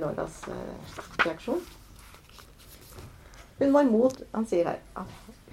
Lauras 0.00 0.38
eh, 0.48 1.00
reaksjon. 1.26 1.60
Hun 3.58 3.74
var 3.76 3.88
mot 3.90 4.22
Han 4.32 4.48
sier 4.48 4.72
her 4.72 4.80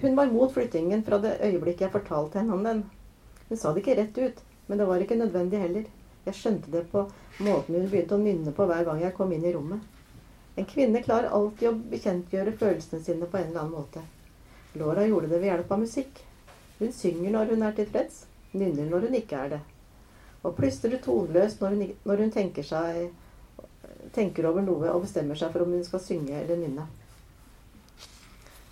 hun 0.02 0.16
var 0.18 0.26
mot 0.26 0.50
flyttingen 0.50 1.04
fra 1.06 1.18
det 1.22 1.36
øyeblikket 1.46 1.84
jeg 1.84 1.92
fortalte 1.94 2.40
henne 2.40 2.56
om 2.56 2.64
den. 2.66 2.80
Hun 3.48 3.58
sa 3.58 3.70
det 3.70 3.84
ikke 3.84 3.94
rett 4.00 4.16
ut, 4.18 4.40
men 4.66 4.80
det 4.80 4.86
var 4.88 5.04
ikke 5.04 5.18
nødvendig 5.20 5.60
heller. 5.62 5.84
Jeg 6.26 6.34
skjønte 6.34 6.72
det 6.72 6.82
på 6.90 7.04
måten 7.38 7.76
hun 7.76 7.86
begynte 7.86 8.16
å 8.16 8.18
nynne 8.18 8.54
på 8.56 8.66
hver 8.66 8.82
gang 8.88 8.98
jeg 9.04 9.14
kom 9.14 9.30
inn 9.36 9.46
i 9.46 9.52
rommet. 9.54 9.78
En 10.58 10.66
kvinne 10.66 11.04
klarer 11.06 11.30
alltid 11.30 11.68
å 11.70 11.76
bekjentgjøre 11.92 12.56
følelsene 12.58 13.04
sine 13.04 13.28
på 13.30 13.38
en 13.38 13.52
eller 13.52 13.62
annen 13.62 13.76
måte. 13.76 14.02
Laura 14.74 15.06
gjorde 15.06 15.28
det 15.28 15.38
ved 15.38 15.50
hjelp 15.50 15.72
av 15.72 15.82
musikk. 15.82 16.22
Hun 16.78 16.92
synger 16.96 17.34
når 17.34 17.52
hun 17.52 17.64
er 17.66 17.74
tilfreds, 17.76 18.24
nynner 18.52 18.88
når 18.88 19.08
hun 19.08 19.18
ikke 19.18 19.42
er 19.44 19.52
det. 19.56 19.60
Og 20.42 20.56
plystrer 20.56 20.98
toneløst 21.02 21.60
når 21.62 21.76
når 22.08 22.24
hun 22.24 22.32
tenker, 22.34 22.66
seg, 22.66 23.12
tenker 24.16 24.48
over 24.48 24.64
noe 24.64 24.90
og 24.94 25.04
bestemmer 25.04 25.38
seg 25.38 25.52
for 25.52 25.66
om 25.66 25.76
hun 25.76 25.84
skal 25.86 26.02
synge 26.02 26.40
eller 26.40 26.58
nynne. 26.58 26.86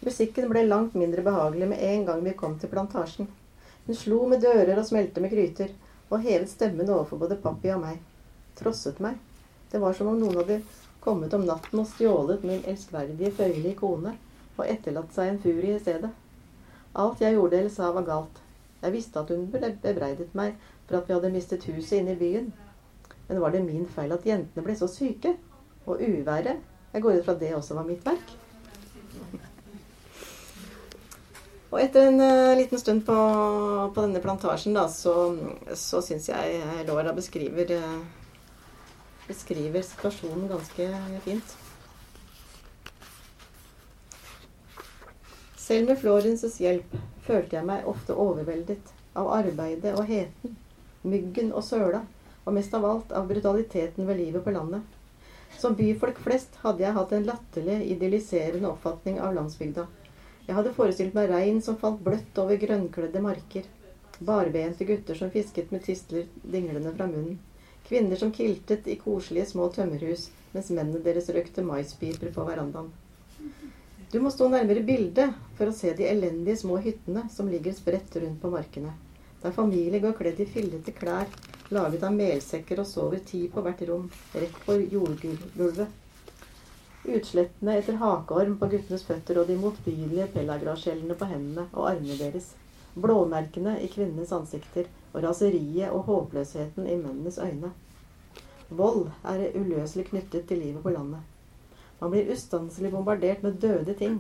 Musikken 0.01 0.49
ble 0.49 0.65
langt 0.65 0.97
mindre 0.97 1.23
behagelig 1.23 1.69
med 1.69 1.85
en 1.85 2.07
gang 2.09 2.25
vi 2.25 2.33
kom 2.33 2.57
til 2.59 2.73
plantasjen. 2.73 3.29
Hun 3.87 3.97
slo 3.97 4.23
med 4.31 4.41
dører 4.41 4.79
og 4.81 4.87
smelte 4.89 5.21
med 5.21 5.33
gryter, 5.35 5.75
og 6.09 6.25
hevet 6.25 6.49
stemmen 6.51 6.89
overfor 6.89 7.21
både 7.21 7.37
Pappi 7.43 7.71
og 7.75 7.83
meg. 7.85 8.01
Trosset 8.59 8.99
meg. 9.05 9.19
Det 9.71 9.79
var 9.83 9.95
som 9.95 10.09
om 10.11 10.19
noen 10.19 10.41
hadde 10.41 10.63
kommet 11.05 11.35
om 11.37 11.45
natten 11.47 11.83
og 11.83 11.89
stjålet 11.93 12.43
min 12.49 12.65
elskverdige, 12.69 13.31
føyelige 13.37 13.77
kone, 13.79 14.17
og 14.61 14.69
etterlatt 14.69 15.15
seg 15.17 15.33
en 15.33 15.41
furie 15.43 15.77
i 15.77 15.83
stedet. 15.83 16.11
Alt 17.01 17.23
jeg 17.23 17.37
gjorde 17.37 17.59
eller 17.59 17.73
sa, 17.73 17.93
var 17.95 18.07
galt. 18.07 18.41
Jeg 18.81 18.95
visste 18.95 19.21
at 19.21 19.31
hun 19.31 19.49
bebreidet 19.53 20.35
meg 20.39 20.57
for 20.89 20.99
at 20.99 21.09
vi 21.09 21.15
hadde 21.15 21.33
mistet 21.35 21.67
huset 21.69 22.01
inne 22.01 22.17
i 22.17 22.21
byen. 22.21 22.53
Men 23.29 23.41
var 23.41 23.55
det 23.55 23.65
min 23.65 23.87
feil 23.87 24.13
at 24.17 24.27
jentene 24.27 24.65
ble 24.67 24.75
så 24.77 24.89
syke? 24.91 25.37
Og 25.87 26.01
uværet? 26.03 26.61
Jeg 26.93 27.03
går 27.03 27.21
ut 27.21 27.25
fra 27.25 27.37
at 27.37 27.43
det 27.43 27.55
også 27.55 27.77
var 27.79 27.87
mitt 27.87 28.07
verk. 28.07 28.33
Og 31.71 31.79
etter 31.79 32.09
en 32.09 32.19
uh, 32.19 32.57
liten 32.59 32.81
stund 32.83 33.05
på, 33.07 33.15
på, 33.95 34.03
denne 34.03 34.23
plantasjen, 34.23 34.75
da, 34.75 34.89
så, 34.91 35.15
så 35.79 36.01
syns 36.03 36.27
jeg 36.33 36.87
Laura 36.89 37.15
beskriver, 37.15 37.71
uh, 37.79 38.57
beskriver 39.29 39.87
situasjonen 39.87 40.51
ganske 40.51 40.89
fint. 41.29 41.60
Selv 45.71 45.87
med 45.87 45.99
Florences 46.03 46.57
hjelp 46.59 46.95
følte 47.23 47.55
jeg 47.55 47.67
meg 47.69 47.85
ofte 47.87 48.15
overveldet 48.19 48.89
av 49.21 49.29
arbeidet 49.37 49.93
og 49.95 50.09
heten, 50.09 50.57
myggen 51.07 51.53
og 51.55 51.63
søla, 51.63 52.01
og 52.43 52.57
mest 52.57 52.73
av 52.75 52.87
alt 52.89 53.13
av 53.15 53.29
brutaliteten 53.29 54.09
ved 54.09 54.17
livet 54.19 54.43
på 54.43 54.51
landet. 54.57 54.83
Som 55.63 55.77
byfolk 55.79 56.17
flest 56.25 56.57
hadde 56.65 56.83
jeg 56.83 56.97
hatt 56.97 57.15
en 57.15 57.29
latterlig 57.29 57.77
idylliserende 57.93 58.67
oppfatning 58.67 59.21
av 59.23 59.37
landsbygda. 59.37 59.85
Jeg 60.49 60.57
hadde 60.57 60.73
forestilt 60.75 61.15
meg 61.15 61.31
regn 61.31 61.63
som 61.63 61.79
falt 61.79 62.03
bløtt 62.09 62.41
over 62.43 62.59
grønnkledde 62.65 63.23
marker. 63.23 63.69
Barbente 64.19 64.89
gutter 64.89 65.21
som 65.21 65.31
fisket 65.31 65.71
med 65.71 65.85
tistler 65.87 66.27
dinglende 66.43 66.97
fra 66.97 67.07
munnen. 67.13 67.39
Kvinner 67.87 68.19
som 68.19 68.35
kiltet 68.35 68.91
i 68.91 68.99
koselige 69.05 69.47
små 69.53 69.71
tømmerhus, 69.79 70.33
mens 70.51 70.73
mennene 70.75 71.05
deres 71.07 71.31
røkte 71.31 71.63
maispiper 71.63 72.35
på 72.35 72.49
verandaen. 72.51 72.91
Du 74.11 74.19
må 74.19 74.31
stå 74.35 74.49
nærmere 74.51 74.83
bildet 74.83 75.37
for 75.55 75.71
å 75.71 75.75
se 75.77 75.93
de 75.95 76.09
elendige 76.11 76.59
små 76.65 76.81
hyttene 76.83 77.29
som 77.31 77.47
ligger 77.47 77.77
spredt 77.77 78.17
rundt 78.19 78.41
på 78.43 78.51
markene. 78.51 78.91
Der 79.43 79.55
familier 79.55 80.03
går 80.03 80.17
kledd 80.19 80.41
i 80.43 80.49
fillete 80.51 80.95
klær, 80.97 81.31
laget 81.71 82.03
av 82.09 82.17
melsekker 82.17 82.83
og 82.83 82.89
sover 82.91 83.23
ti 83.29 83.45
på 83.53 83.63
hvert 83.63 83.85
rom, 83.87 84.09
rett 84.35 84.59
på 84.67 84.77
jordgulvet. 84.83 85.95
Utslettene 87.07 87.79
etter 87.79 88.03
hakeorm 88.03 88.59
på 88.59 88.73
guttenes 88.75 89.07
føtter 89.07 89.39
og 89.41 89.47
de 89.49 89.61
motbydelige 89.63 90.27
pelagraskjellene 90.35 91.17
på 91.17 91.31
hendene 91.31 91.69
og 91.71 91.87
armene 91.95 92.19
deres. 92.19 92.51
Blåmerkene 92.99 93.79
i 93.79 93.89
kvinnenes 93.95 94.35
ansikter 94.35 94.91
og 95.15 95.23
raseriet 95.23 95.95
og 95.95 96.09
håpløsheten 96.11 96.91
i 96.91 96.99
mennenes 96.99 97.39
øyne. 97.39 97.71
Vold 98.75 99.07
er 99.23 99.53
uløselig 99.55 100.11
knyttet 100.11 100.51
til 100.51 100.67
livet 100.67 100.83
på 100.83 100.99
landet. 100.99 101.30
Man 102.01 102.11
blir 102.11 102.33
ustanselig 102.33 102.91
bombardert 102.93 103.43
med 103.43 103.61
døde 103.61 103.95
ting. 103.95 104.19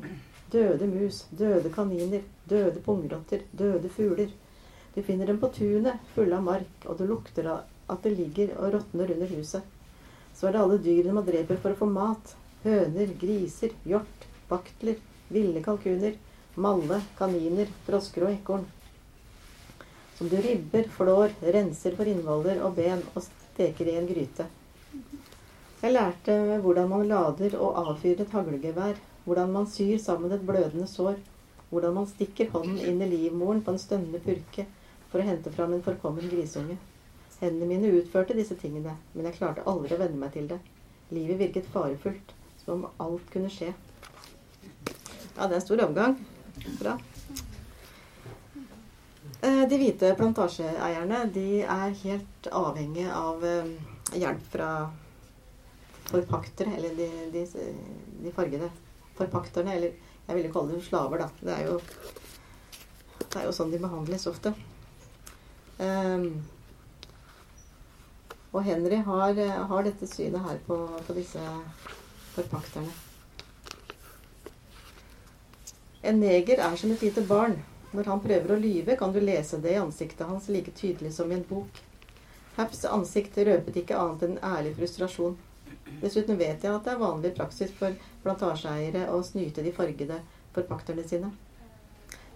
Døde 0.52 0.86
mus, 0.86 1.24
døde 1.30 1.70
kaniner, 1.72 2.22
døde 2.50 2.80
pungrotter, 2.84 3.44
døde 3.56 3.88
fugler. 3.88 4.32
Du 4.94 5.02
finner 5.02 5.26
dem 5.26 5.38
på 5.40 5.48
tunet, 5.54 6.00
fulle 6.14 6.36
av 6.36 6.44
mark, 6.44 6.84
og 6.84 6.98
det 6.98 7.06
lukter 7.08 7.48
av 7.48 7.62
at 7.90 8.02
det 8.04 8.16
ligger 8.18 8.52
og 8.58 8.74
råtner 8.74 9.14
under 9.14 9.32
huset. 9.32 9.62
Så 10.34 10.48
er 10.48 10.54
det 10.54 10.62
alle 10.64 10.78
dyrene 10.82 11.16
man 11.16 11.26
dreper 11.26 11.60
for 11.62 11.72
å 11.72 11.80
få 11.80 11.88
mat, 11.90 12.34
høner, 12.64 13.14
griser, 13.20 13.72
hjort, 13.88 14.28
baktler, 14.50 15.00
ville 15.30 15.62
kalkuner, 15.64 16.18
malle, 16.60 17.00
kaniner, 17.18 17.70
frosker 17.86 18.26
og 18.26 18.34
ekorn. 18.34 18.68
Som 20.18 20.28
du 20.28 20.36
ribber, 20.36 20.84
flår, 20.98 21.32
renser 21.54 21.96
for 21.96 22.10
innvoller 22.10 22.60
og 22.66 22.76
ben 22.76 23.00
og 23.14 23.24
steker 23.24 23.88
i 23.88 23.96
en 23.96 24.10
gryte. 24.10 24.50
Jeg 25.80 25.94
lærte 25.94 26.34
hvordan 26.60 26.90
man 26.90 27.06
lader 27.08 27.54
og 27.56 27.78
avfyrer 27.80 28.26
et 28.26 28.34
haglgevær, 28.36 28.98
hvordan 29.24 29.52
man 29.52 29.66
syr 29.66 29.96
sammen 29.98 30.32
et 30.32 30.42
blødende 30.46 30.86
sår, 30.86 31.16
hvordan 31.70 31.94
man 31.94 32.08
stikker 32.10 32.50
hånden 32.52 32.76
inn 32.84 33.00
i 33.00 33.08
livmoren 33.08 33.62
på 33.64 33.72
en 33.72 33.80
stønnende 33.80 34.20
purke 34.20 34.66
for 35.08 35.22
å 35.22 35.24
hente 35.24 35.52
fram 35.54 35.72
en 35.72 35.84
forkommen 35.86 36.28
grisunge. 36.28 36.76
Hendene 37.40 37.70
mine 37.70 37.94
utførte 37.96 38.36
disse 38.36 38.58
tingene, 38.60 38.98
men 39.14 39.30
jeg 39.30 39.38
klarte 39.38 39.64
aldri 39.70 39.96
å 39.96 40.02
venne 40.02 40.20
meg 40.20 40.36
til 40.36 40.52
det. 40.52 40.60
Livet 41.16 41.40
virket 41.40 41.72
farefullt 41.72 42.34
som 42.60 42.84
om 42.84 43.06
alt 43.06 43.32
kunne 43.32 43.48
skje. 43.48 43.72
Ja, 45.38 45.46
det 45.46 45.54
er 45.54 45.58
en 45.62 45.64
stor 45.64 45.86
omgang. 45.88 46.18
Bra. 46.76 46.98
Eh, 49.40 49.62
de 49.70 49.78
hvite 49.80 50.12
plantasjeeierne 50.18 51.24
de 51.32 51.62
er 51.64 52.00
helt 52.02 52.50
avhengige 52.52 53.14
av 53.16 53.46
eh, 53.48 53.70
hjelp 54.20 54.50
fra 54.52 54.72
forpaktere, 56.10 56.76
eller 56.76 56.94
de, 56.98 57.08
de, 57.34 57.44
de 58.24 58.32
fargede 58.34 58.70
forpakterne, 59.18 59.74
eller 59.76 59.94
jeg 60.26 60.36
ville 60.36 60.52
kalle 60.52 60.74
dem 60.74 60.82
slaver, 60.84 61.24
da. 61.24 61.28
Det 61.40 61.54
er 61.56 61.66
jo, 61.66 61.80
det 63.24 63.40
er 63.40 63.46
jo 63.48 63.54
sånn 63.54 63.72
de 63.72 63.82
behandles 63.82 64.28
ofte. 64.30 64.54
Um, 65.80 66.42
og 68.50 68.64
Henry 68.66 68.98
har, 69.06 69.38
har, 69.70 69.84
dette 69.86 70.08
synet 70.10 70.42
her 70.44 70.58
på, 70.66 70.76
på 71.06 71.16
disse 71.16 71.42
forpakterne. 72.34 72.92
En 76.02 76.18
neger 76.20 76.62
er 76.62 76.76
som 76.80 76.90
et 76.90 77.04
lite 77.04 77.22
barn. 77.28 77.58
Når 77.90 78.06
han 78.06 78.22
prøver 78.22 78.54
å 78.54 78.58
lyve, 78.62 78.94
kan 78.98 79.12
du 79.12 79.18
lese 79.22 79.58
det 79.62 79.74
i 79.74 79.80
ansiktet 79.80 80.28
hans 80.28 80.46
like 80.48 80.72
tydelig 80.78 81.10
som 81.16 81.30
i 81.30 81.36
en 81.38 81.46
bok. 81.46 81.80
Haps 82.54 82.84
ansikt 82.86 83.38
røpet 83.38 83.80
ikke 83.82 83.98
annet 83.98 84.26
enn 84.26 84.36
ærlig 84.46 84.76
frustrasjon. 84.78 85.34
Dessuten 86.00 86.38
vet 86.40 86.64
jeg 86.64 86.72
at 86.72 86.86
det 86.86 86.92
er 86.94 87.02
vanlig 87.02 87.34
praksis 87.36 87.72
for 87.76 87.96
plantasjeeiere 88.24 89.08
å 89.12 89.20
snyte 89.26 89.64
de 89.64 89.72
fargede 89.76 90.20
forpakterne 90.54 91.04
sine. 91.06 91.32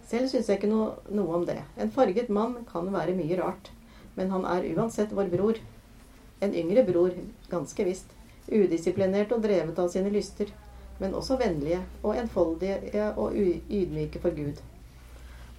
Selv 0.05 0.29
syns 0.31 0.51
jeg 0.51 0.61
ikke 0.61 0.71
noe, 0.71 0.91
noe, 1.09 1.39
om 1.39 1.47
det. 1.49 1.63
En 1.81 1.93
farget 1.93 2.29
mann 2.29 2.59
kan 2.69 2.91
være 2.93 3.17
mye 3.17 3.39
rart, 3.41 3.71
men 4.19 4.31
han 4.35 4.45
er 4.49 4.67
uansett 4.75 5.15
vår 5.17 5.31
bror. 5.33 5.61
En 6.45 6.53
yngre 6.55 6.85
bror, 6.85 7.17
ganske 7.51 7.87
visst 7.89 8.13
udisiplinert 8.53 9.33
og 9.33 9.43
drevet 9.47 9.79
av 9.81 9.89
sine 9.89 10.13
lyster, 10.13 10.51
men 11.01 11.17
også 11.17 11.39
vennlige 11.41 11.81
og 12.03 12.19
enfoldige 12.21 13.09
og 13.17 13.35
ydmyke 13.35 14.21
for 14.23 14.37
Gud. 14.37 14.61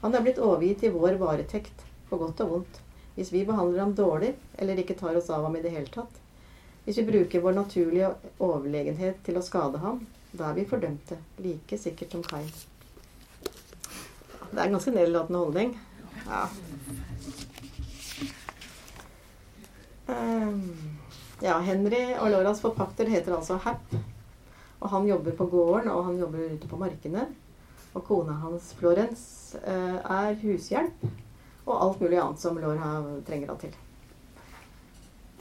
Han 0.03 0.13
er 0.13 0.22
blitt 0.22 0.41
overgitt 0.41 0.86
i 0.86 0.94
vår 0.94 1.17
varetekt, 1.22 1.82
på 2.05 2.20
godt 2.22 2.44
og 2.46 2.51
vondt, 2.51 2.82
hvis 3.15 3.32
vi 3.34 3.41
behandler 3.48 3.82
ham 3.82 3.96
dårlig 3.98 4.36
eller 4.62 4.77
ikke 4.77 4.98
tar 5.00 5.17
oss 5.17 5.32
av 5.34 5.48
ham 5.48 5.55
i 5.58 5.63
det 5.63 5.74
hele 5.74 5.89
tatt. 5.89 6.22
Hvis 6.86 6.98
vi 6.98 7.06
bruker 7.08 7.42
vår 7.42 7.56
naturlige 7.58 8.12
overlegenhet 8.39 9.22
til 9.25 9.39
å 9.39 9.44
skade 9.46 9.80
ham, 9.82 10.04
da 10.38 10.51
er 10.51 10.58
vi 10.60 10.68
fordømte, 10.70 11.18
like 11.42 11.80
sikkert 11.82 12.13
som 12.13 12.24
Kain. 12.25 12.50
Det 14.51 14.60
er 14.60 14.68
en 14.68 14.75
ganske 14.77 14.94
nedlatende 14.94 15.42
holdning. 15.42 15.72
Ja. 16.27 16.44
Um, 20.06 20.62
ja, 21.42 21.58
Henry 21.65 22.04
og 22.20 22.30
Loras 22.36 22.62
forpakter 22.62 23.10
heter 23.10 23.34
altså 23.39 23.58
Happ. 23.65 23.96
Og 24.80 24.92
han 24.92 25.10
jobber 25.10 25.34
på 25.34 25.50
gården, 25.50 25.89
og 25.89 26.06
han 26.12 26.22
jobber 26.22 26.54
ute 26.54 26.70
på 26.70 26.80
markene. 26.80 27.25
Og 27.96 28.06
kona 28.06 28.38
hans, 28.44 28.74
Florence, 28.77 29.58
uh, 29.65 29.98
er 30.20 30.38
hushjelp 30.44 31.08
og 31.65 31.82
alt 31.82 32.01
mulig 32.04 32.22
annet 32.22 32.42
som 32.42 32.62
Lora 32.62 32.92
trenger 33.25 33.50
henne 33.50 33.62
til. 33.65 33.85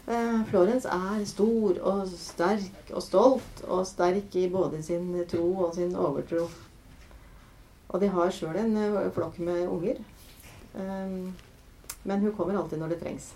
Uh, 0.05 0.43
Florence 0.51 0.85
er 0.85 1.23
stor 1.25 1.79
og 1.81 2.11
sterk 2.13 2.91
og 2.93 3.01
stolt, 3.01 3.63
og 3.65 3.87
sterk 3.89 4.35
i 4.37 4.51
både 4.53 4.83
sin 4.85 5.07
tro 5.31 5.47
og 5.65 5.79
sin 5.79 5.95
overtro. 5.97 6.45
Og 7.89 8.03
de 8.03 8.11
har 8.13 8.35
sjøl 8.35 8.59
en 8.61 8.77
uh, 8.77 8.99
flokk 9.17 9.39
med 9.41 9.63
unger. 9.65 10.03
Um, 10.75 11.33
men 12.05 12.21
hun 12.21 12.37
kommer 12.37 12.61
alltid 12.61 12.83
når 12.83 12.93
det 12.93 13.01
trengs. 13.01 13.31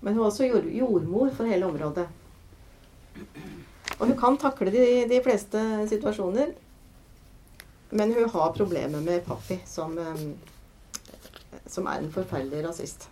Men 0.00 0.16
hun 0.16 0.24
er 0.24 0.32
også 0.32 0.50
jordmor 0.74 1.30
for 1.36 1.46
hele 1.46 1.70
området. 1.70 2.08
Og 4.00 4.06
hun 4.08 4.18
kan 4.18 4.40
takle 4.42 4.74
de, 4.74 4.84
de, 5.06 5.22
fleste 5.22 5.62
situasjoner. 5.88 6.50
Men 7.94 8.10
hun 8.10 8.26
har 8.28 8.54
problemer 8.58 9.00
med 9.00 9.22
pappi, 9.22 9.60
som, 9.70 9.94
som 11.66 11.86
er 11.86 12.02
en 12.02 12.10
forferdelig 12.12 12.66
rasist. 12.66 13.06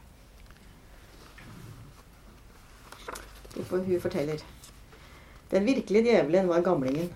Hun 3.56 4.00
forteller. 4.00 4.40
Den 5.50 5.64
virkelige 5.64 6.08
djevelen 6.08 6.48
var 6.48 6.62
gamlingen. 6.64 7.10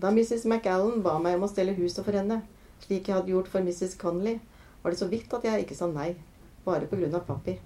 Da 0.00 0.10
Mrs. 0.10 0.44
McAllen 0.44 1.02
ba 1.02 1.18
meg 1.18 1.36
om 1.38 1.46
å 1.46 1.50
stelle 1.50 1.74
huset 1.74 2.04
for 2.04 2.14
henne, 2.14 2.42
slik 2.84 3.08
jeg 3.08 3.16
hadde 3.16 3.32
gjort 3.32 3.48
for 3.50 3.64
Mrs. 3.64 3.96
Connolly, 3.98 4.38
var 4.82 4.92
det 4.92 5.00
så 5.00 5.08
vidt 5.10 5.32
at 5.34 5.46
jeg 5.46 5.64
ikke 5.64 5.78
sa 5.78 5.88
nei, 5.90 6.12
bare 6.66 6.86
på 6.90 6.98
grunn 7.00 7.14
av 7.16 7.24
pappi. 7.26 7.56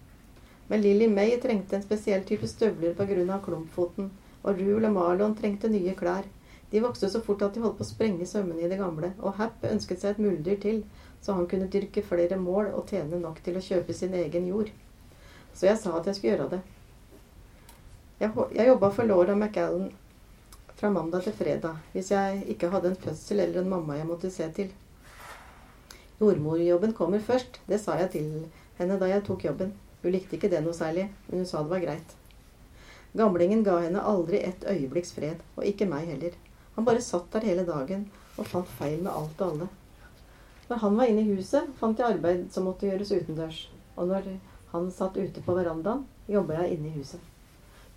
Men 0.68 0.80
Lilly 0.84 1.08
May 1.08 1.36
trengte 1.40 1.76
en 1.76 1.84
spesiell 1.84 2.24
type 2.28 2.48
støvler 2.48 2.94
på 2.96 3.08
grunn 3.08 3.32
av 3.34 3.44
klumpfoten, 3.44 4.10
og 4.44 4.60
Rule 4.60 4.88
og 4.88 4.96
Marlon 4.96 5.36
trengte 5.36 5.68
nye 5.72 5.96
klær. 5.98 6.28
De 6.70 6.82
vokste 6.84 7.08
så 7.12 7.20
fort 7.24 7.42
at 7.44 7.56
de 7.56 7.64
holdt 7.64 7.78
på 7.80 7.84
å 7.86 7.90
sprenge 7.90 8.28
sømmene 8.28 8.64
i 8.64 8.70
det 8.72 8.80
gamle, 8.80 9.14
og 9.18 9.36
Happ 9.40 9.64
ønsket 9.68 10.00
seg 10.00 10.14
et 10.14 10.24
muldyr 10.24 10.60
til, 10.64 10.82
så 11.20 11.36
han 11.36 11.48
kunne 11.50 11.68
dyrke 11.72 12.04
flere 12.04 12.40
mål 12.40 12.72
og 12.72 12.88
tjene 12.92 13.20
nok 13.20 13.40
til 13.44 13.56
å 13.56 13.64
kjøpe 13.64 13.96
sin 13.96 14.16
egen 14.16 14.48
jord. 14.48 14.72
Så 15.52 15.66
jeg 15.68 15.80
sa 15.80 15.96
at 15.98 16.06
jeg 16.06 16.18
skulle 16.18 16.36
gjøre 16.36 16.50
det. 16.56 16.60
Jeg, 18.18 18.32
jeg 18.54 18.66
jobba 18.66 18.90
for 18.90 19.06
Laura 19.06 19.34
McAllen 19.37 19.92
fra 20.78 20.90
mandag 20.90 21.22
til 21.22 21.34
fredag, 21.38 21.76
hvis 21.92 22.10
jeg 22.10 22.42
ikke 22.50 22.70
hadde 22.70 22.90
en 22.90 22.96
fødsel 22.98 23.40
eller 23.44 23.60
en 23.62 23.70
mamma 23.70 23.94
jeg 23.98 24.06
måtte 24.08 24.30
se 24.30 24.48
til. 24.56 24.72
Jordmorjobben 26.20 26.92
kommer 26.98 27.22
først. 27.22 27.60
Det 27.68 27.78
sa 27.80 27.94
jeg 28.00 28.10
til 28.10 28.32
henne 28.78 28.98
da 28.98 29.06
jeg 29.06 29.22
tok 29.26 29.44
jobben. 29.46 29.70
Hun 30.02 30.14
likte 30.14 30.34
ikke 30.34 30.50
det 30.50 30.64
noe 30.64 30.75
særlig, 30.75 31.06
men 31.28 31.42
hun 31.42 31.46
sa 31.46 31.62
det 31.62 31.70
var 31.70 31.84
greit. 31.87 32.16
Gamlingen 33.18 33.62
ga 33.66 33.78
henne 33.87 34.02
aldri 34.02 34.42
et 34.42 34.66
øyeblikks 34.66 35.14
fred, 35.14 35.38
og 35.56 35.66
ikke 35.66 35.87
meg 35.87 36.10
heller. 36.10 36.34
Han 36.75 36.87
bare 36.87 37.02
satt 37.02 37.30
der 37.32 37.46
hele 37.46 37.66
dagen 37.66 38.08
og 38.37 38.46
fant 38.46 38.76
feil 38.80 38.98
med 39.02 39.14
alt 39.14 39.40
og 39.40 39.52
alle. 39.52 39.72
Når 40.68 40.82
han 40.82 40.98
var 40.98 41.10
inne 41.10 41.22
i 41.22 41.38
huset, 41.38 41.70
fant 41.78 41.98
jeg 41.98 42.18
arbeid 42.18 42.46
som 42.50 42.66
måtte 42.66 42.90
gjøres 42.90 43.14
utendørs. 43.14 43.64
Og 43.96 44.10
når 44.10 44.30
han 44.75 44.90
satt 44.90 45.16
ute 45.16 45.42
på 45.42 45.54
verandaen, 45.54 46.06
jobba 46.28 46.64
jeg 46.64 46.76
inne 46.76 46.90
i 46.90 46.98
huset. 46.98 47.22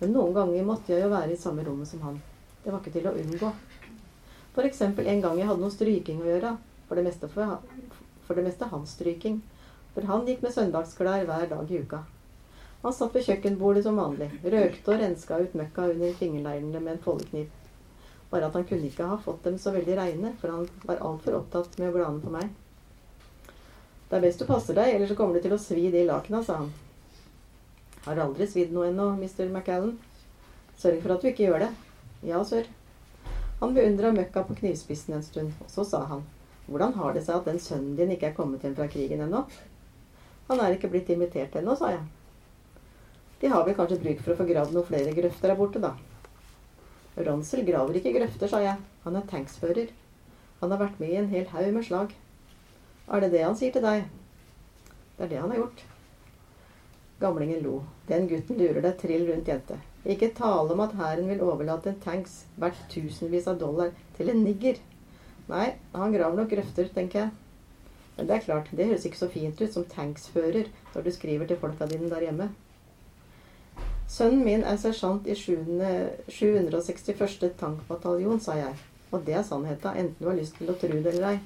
Men 0.02 0.16
noen 0.16 0.34
ganger 0.34 0.64
måtte 0.66 0.90
jeg 0.90 1.04
jo 1.04 1.12
være 1.12 1.30
i 1.30 1.38
samme 1.38 1.62
rommet 1.62 1.86
som 1.86 2.00
han. 2.02 2.16
Det 2.64 2.72
var 2.72 2.80
ikke 2.82 2.96
til 2.96 3.06
å 3.06 3.14
unngå. 3.14 3.50
Eksempel 4.66 5.06
en 5.06 5.22
gang 5.22 5.38
jeg 5.38 5.46
hadde 5.46 5.62
noe 5.62 5.70
stryking 5.70 6.18
å 6.24 6.26
gjøre. 6.26 6.56
For 6.88 6.98
det 6.98 7.04
meste 7.06 7.30
for, 7.30 7.62
for 8.26 8.34
det 8.34 8.44
meste 8.48 8.66
hans 8.72 8.96
stryking. 8.98 9.38
For 9.94 10.10
han 10.10 10.26
gikk 10.26 10.42
med 10.42 10.56
søndagsklær 10.56 11.22
hver 11.28 11.46
dag 11.54 11.70
i 11.70 11.78
uka. 11.86 12.02
Han 12.82 12.98
satt 12.98 13.14
ved 13.14 13.28
kjøkkenbordet 13.28 13.84
som 13.86 14.02
vanlig, 14.02 14.26
røkte 14.42 14.90
og 14.90 14.98
renska 15.04 15.38
ut 15.38 15.54
møkka 15.54 15.86
under 15.92 16.18
fingerneglene 16.18 16.82
med 16.82 16.96
en 16.96 17.04
foldekniv. 17.04 17.46
Bare 18.32 18.48
at 18.48 18.58
han 18.58 18.66
kunne 18.66 18.90
ikke 18.90 19.06
ha 19.06 19.22
fått 19.22 19.44
dem 19.46 19.62
så 19.62 19.70
veldig 19.70 19.98
reine, 20.02 20.32
for 20.40 20.50
han 20.50 20.66
var 20.88 20.98
altfor 20.98 21.38
opptatt 21.38 21.78
med 21.78 21.92
å 21.92 21.94
glane 21.94 22.24
på 22.24 22.34
meg. 22.34 22.50
Det 24.10 24.18
er 24.18 24.26
best 24.26 24.42
du 24.42 24.50
passer 24.50 24.74
deg, 24.74 24.96
ellers 24.96 25.14
så 25.14 25.20
kommer 25.20 25.38
du 25.38 25.46
til 25.46 25.54
å 25.54 25.62
svi 25.62 25.92
de 25.94 26.02
lakena, 26.10 26.42
sa 26.42 26.58
han. 26.64 26.72
Har 28.02 28.18
aldri 28.18 28.46
svidd 28.50 28.72
noe 28.74 28.88
ennå, 28.90 29.12
Mr. 29.14 29.46
McAllen. 29.46 29.96
Sørg 30.78 31.02
for 31.04 31.14
at 31.14 31.22
du 31.22 31.28
ikke 31.30 31.44
gjør 31.46 31.66
det. 31.66 31.72
Ja, 32.26 32.40
sør. 32.46 32.66
Han 33.60 33.76
beundra 33.76 34.10
møkka 34.14 34.42
på 34.48 34.56
knivspissen 34.58 35.14
en 35.14 35.22
stund, 35.22 35.52
og 35.62 35.70
så 35.70 35.84
sa 35.86 36.00
han. 36.10 36.24
Hvordan 36.66 36.96
har 36.98 37.14
det 37.14 37.22
seg 37.26 37.36
at 37.36 37.46
den 37.46 37.60
sønnen 37.62 37.94
din 37.98 38.10
ikke 38.14 38.32
er 38.32 38.34
kommet 38.34 38.64
hjem 38.66 38.74
fra 38.78 38.88
krigen 38.90 39.22
ennå? 39.22 39.44
Han 40.48 40.62
er 40.62 40.74
ikke 40.74 40.90
blitt 40.90 41.10
invitert 41.14 41.54
ennå, 41.58 41.76
sa 41.78 41.92
jeg. 41.94 42.02
De 43.42 43.50
har 43.50 43.62
vel 43.66 43.78
kanskje 43.78 44.00
bruk 44.02 44.24
for 44.24 44.34
å 44.34 44.38
få 44.40 44.48
gravd 44.50 44.74
noen 44.74 44.88
flere 44.90 45.14
grøfter 45.14 45.52
der 45.52 45.58
borte, 45.58 45.82
da. 45.82 45.94
Ronsel 47.22 47.62
graver 47.66 47.98
ikke 47.98 48.16
grøfter, 48.18 48.50
sa 48.50 48.62
jeg. 48.64 48.82
Han 49.06 49.18
er 49.18 49.30
tanksfører. 49.30 49.94
Han 50.60 50.74
har 50.74 50.82
vært 50.82 50.98
med 51.02 51.14
i 51.14 51.22
en 51.22 51.30
hel 51.30 51.46
haug 51.54 51.70
med 51.74 51.86
slag. 51.86 52.18
Er 53.10 53.22
det 53.22 53.32
det 53.34 53.46
han 53.46 53.58
sier 53.58 53.74
til 53.74 53.86
deg? 53.86 54.06
Det 55.18 55.26
er 55.26 55.34
det 55.36 55.42
han 55.42 55.54
har 55.54 55.62
gjort. 55.62 55.82
Gamlingen 57.22 57.62
lo. 57.62 57.80
Den 58.08 58.26
gutten 58.30 58.58
lurer 58.58 58.82
deg 58.82 58.96
trill 59.00 59.28
rundt, 59.30 59.48
jente. 59.48 59.78
Ikke 60.02 60.32
tale 60.34 60.74
om 60.74 60.82
at 60.82 60.96
hæren 60.98 61.28
vil 61.30 61.44
overlate 61.46 61.92
en 61.92 62.00
tanks 62.02 62.40
verdt 62.58 62.80
tusenvis 62.90 63.46
av 63.50 63.60
dollar 63.60 63.92
til 64.16 64.32
en 64.32 64.42
nigger. 64.42 64.80
Nei, 65.50 65.68
han 65.94 66.14
graver 66.14 66.40
nok 66.40 66.50
grøfter, 66.50 66.90
tenker 66.94 67.20
jeg. 67.20 67.30
Men 68.16 68.28
det 68.28 68.34
er 68.36 68.44
klart, 68.44 68.72
det 68.74 68.88
høres 68.90 69.06
ikke 69.06 69.22
så 69.22 69.28
fint 69.32 69.62
ut 69.62 69.72
som 69.72 69.86
tanksfører 69.88 70.66
når 70.92 71.06
du 71.06 71.10
skriver 71.14 71.48
til 71.48 71.60
folka 71.62 71.84
dine 71.90 72.10
der 72.10 72.26
hjemme. 72.26 72.50
Sønnen 74.12 74.42
min 74.44 74.64
er 74.68 74.76
sersjant 74.76 75.28
i 75.30 75.34
761. 75.38 77.52
tankbataljon, 77.60 78.42
sa 78.42 78.58
jeg. 78.58 78.74
Og 79.12 79.22
det 79.26 79.36
er 79.38 79.46
sannheta, 79.46 79.94
enten 79.96 80.18
du 80.18 80.28
har 80.28 80.36
lyst 80.36 80.58
til 80.58 80.72
å 80.72 80.76
tro 80.80 80.98
det 80.98 81.14
eller 81.14 81.28
ei. 81.30 81.38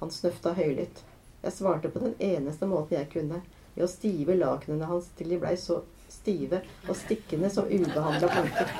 Han 0.00 0.10
snøfta 0.10 0.54
høylytt. 0.56 1.02
Jeg 1.42 1.56
svarte 1.56 1.90
på 1.92 2.00
den 2.00 2.14
eneste 2.22 2.66
måten 2.70 2.96
jeg 2.96 3.10
kunne, 3.12 3.42
ved 3.74 3.86
å 3.86 3.90
stive 3.90 4.36
lakenene 4.38 4.88
hans 4.90 5.10
til 5.18 5.32
de 5.32 5.40
blei 5.42 5.54
så 5.60 5.80
stive 6.12 6.60
og 6.86 6.96
stikkende 6.98 7.50
som 7.50 7.68
ubehandla 7.70 8.28
planker. 8.32 8.72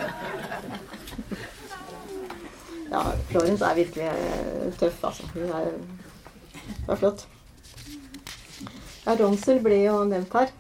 Ja, 2.93 3.07
Florence 3.31 3.65
er 3.65 3.79
virkelig 3.79 4.09
eh, 4.11 4.73
tøff, 4.77 5.05
altså. 5.09 5.29
Hun 5.33 5.49
er, 5.49 5.71
er 6.93 6.99
flott. 7.01 7.25
Ja, 9.07 9.15
Ronsel 9.17 9.63
ble 9.65 9.79
jo 9.87 10.03
nevnt 10.07 10.35
her. 10.37 10.53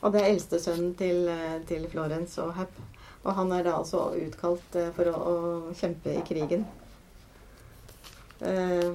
Og 0.00 0.12
det 0.14 0.22
er 0.22 0.30
eldstesønnen 0.32 0.92
til, 0.96 1.28
eh, 1.28 1.56
til 1.68 1.88
Florence 1.92 2.40
og 2.42 2.54
Happ. 2.54 2.76
Og 3.22 3.34
han 3.36 3.52
er 3.52 3.64
da 3.66 3.74
altså 3.76 4.06
utkalt 4.16 4.76
eh, 4.80 4.92
for 4.96 5.10
å, 5.10 5.16
å 5.16 5.74
kjempe 5.76 6.14
i 6.14 6.22
krigen. 6.24 6.64
Eh, 8.40 8.92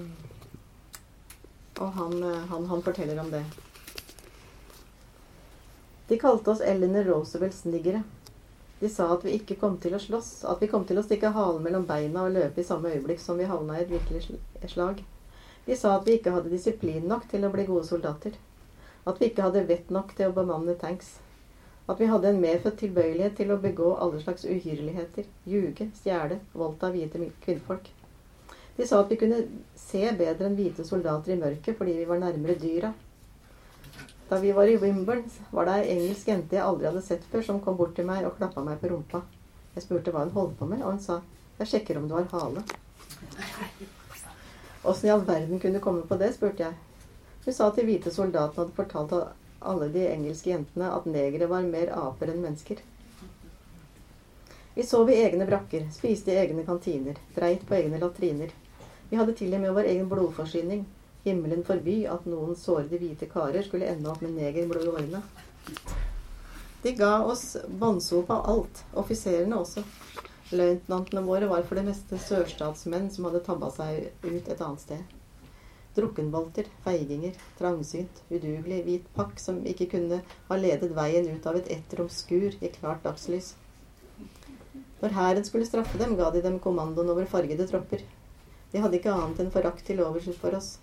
og 1.76 1.92
han, 2.00 2.16
han, 2.50 2.66
han, 2.72 2.82
forteller 2.82 3.20
om 3.22 3.30
det. 3.34 3.44
De 6.08 6.18
kalte 6.22 6.52
oss 6.52 6.62
Eleanor 6.62 7.04
Roosevelts 7.04 7.64
niggere. 7.66 8.04
De 8.80 8.90
sa 8.90 9.08
at 9.14 9.24
vi 9.26 9.32
ikke 9.40 9.56
kom 9.58 9.78
til 9.82 9.96
å 9.96 10.00
slåss, 10.02 10.44
at 10.46 10.62
vi 10.62 10.68
kom 10.70 10.84
til 10.86 11.00
å 11.00 11.04
stikke 11.06 11.32
halen 11.34 11.64
mellom 11.66 11.88
beina 11.90 12.28
og 12.28 12.36
løpe 12.36 12.62
i 12.62 12.68
samme 12.68 12.92
øyeblikk 12.94 13.22
som 13.24 13.40
vi 13.42 13.48
havna 13.50 13.80
i 13.80 13.86
et 13.86 13.94
virkelig 13.94 14.38
slag. 14.70 15.02
De 15.66 15.78
sa 15.80 15.96
at 15.98 16.06
vi 16.06 16.20
ikke 16.20 16.34
hadde 16.36 16.52
disiplin 16.52 17.08
nok 17.10 17.26
til 17.32 17.48
å 17.48 17.52
bli 17.54 17.66
gode 17.66 17.88
soldater. 17.88 18.36
At 19.06 19.22
vi 19.22 19.32
ikke 19.32 19.48
hadde 19.48 19.66
vett 19.70 19.90
nok 19.90 20.14
til 20.18 20.30
å 20.30 20.36
bemanne 20.36 20.76
tanks. 20.82 21.16
At 21.90 22.00
vi 22.02 22.10
hadde 22.10 22.30
en 22.30 22.42
medfødt 22.42 22.78
tilbøyelighet 22.84 23.38
til 23.40 23.54
å 23.54 23.62
begå 23.62 23.96
alle 24.02 24.22
slags 24.22 24.46
uhyrligheter. 24.46 25.26
Ljuge, 25.50 25.90
stjele, 25.98 26.40
voldta 26.54 26.92
hvite 26.94 27.32
kvinnfolk. 27.46 27.90
De 28.78 28.86
sa 28.86 29.02
at 29.02 29.10
vi 29.10 29.18
kunne 29.22 29.42
se 29.80 30.04
bedre 30.20 30.50
enn 30.50 30.58
hvite 30.58 30.86
soldater 30.86 31.34
i 31.34 31.40
mørket 31.40 31.78
fordi 31.80 31.98
vi 31.98 32.08
var 32.10 32.22
nærmere 32.22 32.58
dyra. 32.62 32.94
Da 34.30 34.40
vi 34.40 34.52
var 34.52 34.68
i 34.68 34.78
Wimbledon, 34.78 35.30
var 35.52 35.66
det 35.66 35.74
ei 35.82 35.92
engelsk 35.96 36.28
jente 36.28 36.58
jeg 36.58 36.66
aldri 36.66 36.88
hadde 36.90 37.02
sett 37.06 37.26
før, 37.30 37.44
som 37.46 37.60
kom 37.62 37.78
bort 37.78 37.94
til 37.98 38.08
meg 38.10 38.26
og 38.26 38.38
klappa 38.40 38.64
meg 38.66 38.80
på 38.82 38.90
rumpa. 38.90 39.22
Jeg 39.76 39.84
spurte 39.86 40.14
hva 40.14 40.24
hun 40.24 40.34
holdt 40.34 40.58
på 40.58 40.66
med, 40.66 40.82
og 40.82 40.96
hun 40.96 41.00
sa 41.00 41.22
'Jeg 41.60 41.68
sjekker 41.68 41.98
om 41.98 42.08
du 42.08 42.16
har 42.16 42.26
hale'. 42.32 42.64
Åssen 44.84 45.08
i 45.08 45.12
all 45.12 45.26
verden 45.26 45.60
kunne 45.60 45.74
du 45.74 45.80
komme 45.80 46.02
på 46.02 46.18
det, 46.18 46.34
spurte 46.34 46.64
jeg. 46.64 46.74
Hun 47.46 47.54
sa 47.54 47.68
at 47.68 47.76
de 47.76 47.86
hvite 47.86 48.12
soldatene 48.12 48.66
hadde 48.66 48.76
fortalt 48.76 49.14
alle 49.62 49.90
de 49.94 50.08
engelske 50.08 50.50
jentene 50.50 50.92
at 50.92 51.06
negere 51.06 51.50
var 51.50 51.62
mer 51.62 51.94
aper 51.94 52.34
enn 52.34 52.42
mennesker. 52.42 52.82
Vi 54.76 54.84
sov 54.84 55.10
i 55.10 55.22
egne 55.24 55.46
brakker, 55.46 55.86
spiste 55.92 56.34
i 56.34 56.40
egne 56.42 56.66
kantiner, 56.66 57.16
dreit 57.36 57.66
på 57.68 57.76
egne 57.78 58.00
latriner. 58.02 58.50
Vi 59.10 59.18
hadde 59.18 59.34
til 59.34 59.54
og 59.54 59.62
med 59.62 59.72
vår 59.78 59.90
egen 59.94 60.10
blodforsyning. 60.10 60.86
Himmelen 61.26 61.64
forby 61.66 62.04
at 62.06 62.28
noen 62.30 62.54
sårede 62.60 63.00
hvite 63.02 63.26
karer 63.32 63.66
skulle 63.66 63.90
ende 63.90 64.12
opp 64.12 64.22
med 64.22 64.36
negerblod 64.38 64.86
i 64.86 64.92
årene. 64.94 65.22
De 66.86 66.92
ga 66.94 67.24
oss 67.26 67.56
båndsop 67.82 68.30
av 68.30 68.44
alt, 68.52 68.84
offiserene 68.94 69.58
også. 69.58 69.82
Løytnantene 70.54 71.24
våre 71.26 71.50
var 71.50 71.66
for 71.66 71.80
det 71.80 71.88
meste 71.88 72.20
sørstatsmenn 72.22 73.10
som 73.10 73.26
hadde 73.26 73.42
tabba 73.48 73.72
seg 73.74 74.12
ut 74.22 74.52
et 74.54 74.62
annet 74.62 74.84
sted. 74.84 75.16
Drukkenbolter, 75.98 76.70
feiginger, 76.86 77.34
trangsynt, 77.58 78.22
udugelig, 78.30 78.84
hvit 78.86 79.10
pakk 79.18 79.42
som 79.42 79.64
ikke 79.66 79.90
kunne 79.96 80.22
ha 80.52 80.60
ledet 80.60 80.94
veien 80.94 81.32
ut 81.32 81.50
av 81.50 81.58
et 81.58 81.74
ettroms 81.74 82.22
skur 82.22 82.52
i 82.54 82.74
klart 82.78 83.02
dagslys. 83.08 83.56
Når 85.02 85.18
hæren 85.18 85.48
skulle 85.48 85.66
straffe 85.66 85.98
dem, 85.98 86.14
ga 86.20 86.30
de 86.36 86.46
dem 86.46 86.62
kommandoen 86.62 87.10
over 87.16 87.26
fargede 87.34 87.66
tropper. 87.72 88.06
De 88.72 88.84
hadde 88.84 89.02
ikke 89.02 89.14
annet 89.16 89.42
enn 89.42 89.54
forakt 89.56 89.88
til 89.88 90.06
overs 90.06 90.30
for 90.38 90.54
oss, 90.58 90.76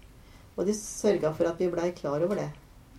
og 0.56 0.66
de 0.68 0.74
sørga 0.76 1.32
for 1.36 1.48
at 1.48 1.60
vi 1.60 1.70
blei 1.72 1.90
klar 1.96 2.22
over 2.24 2.38
det. 2.42 2.50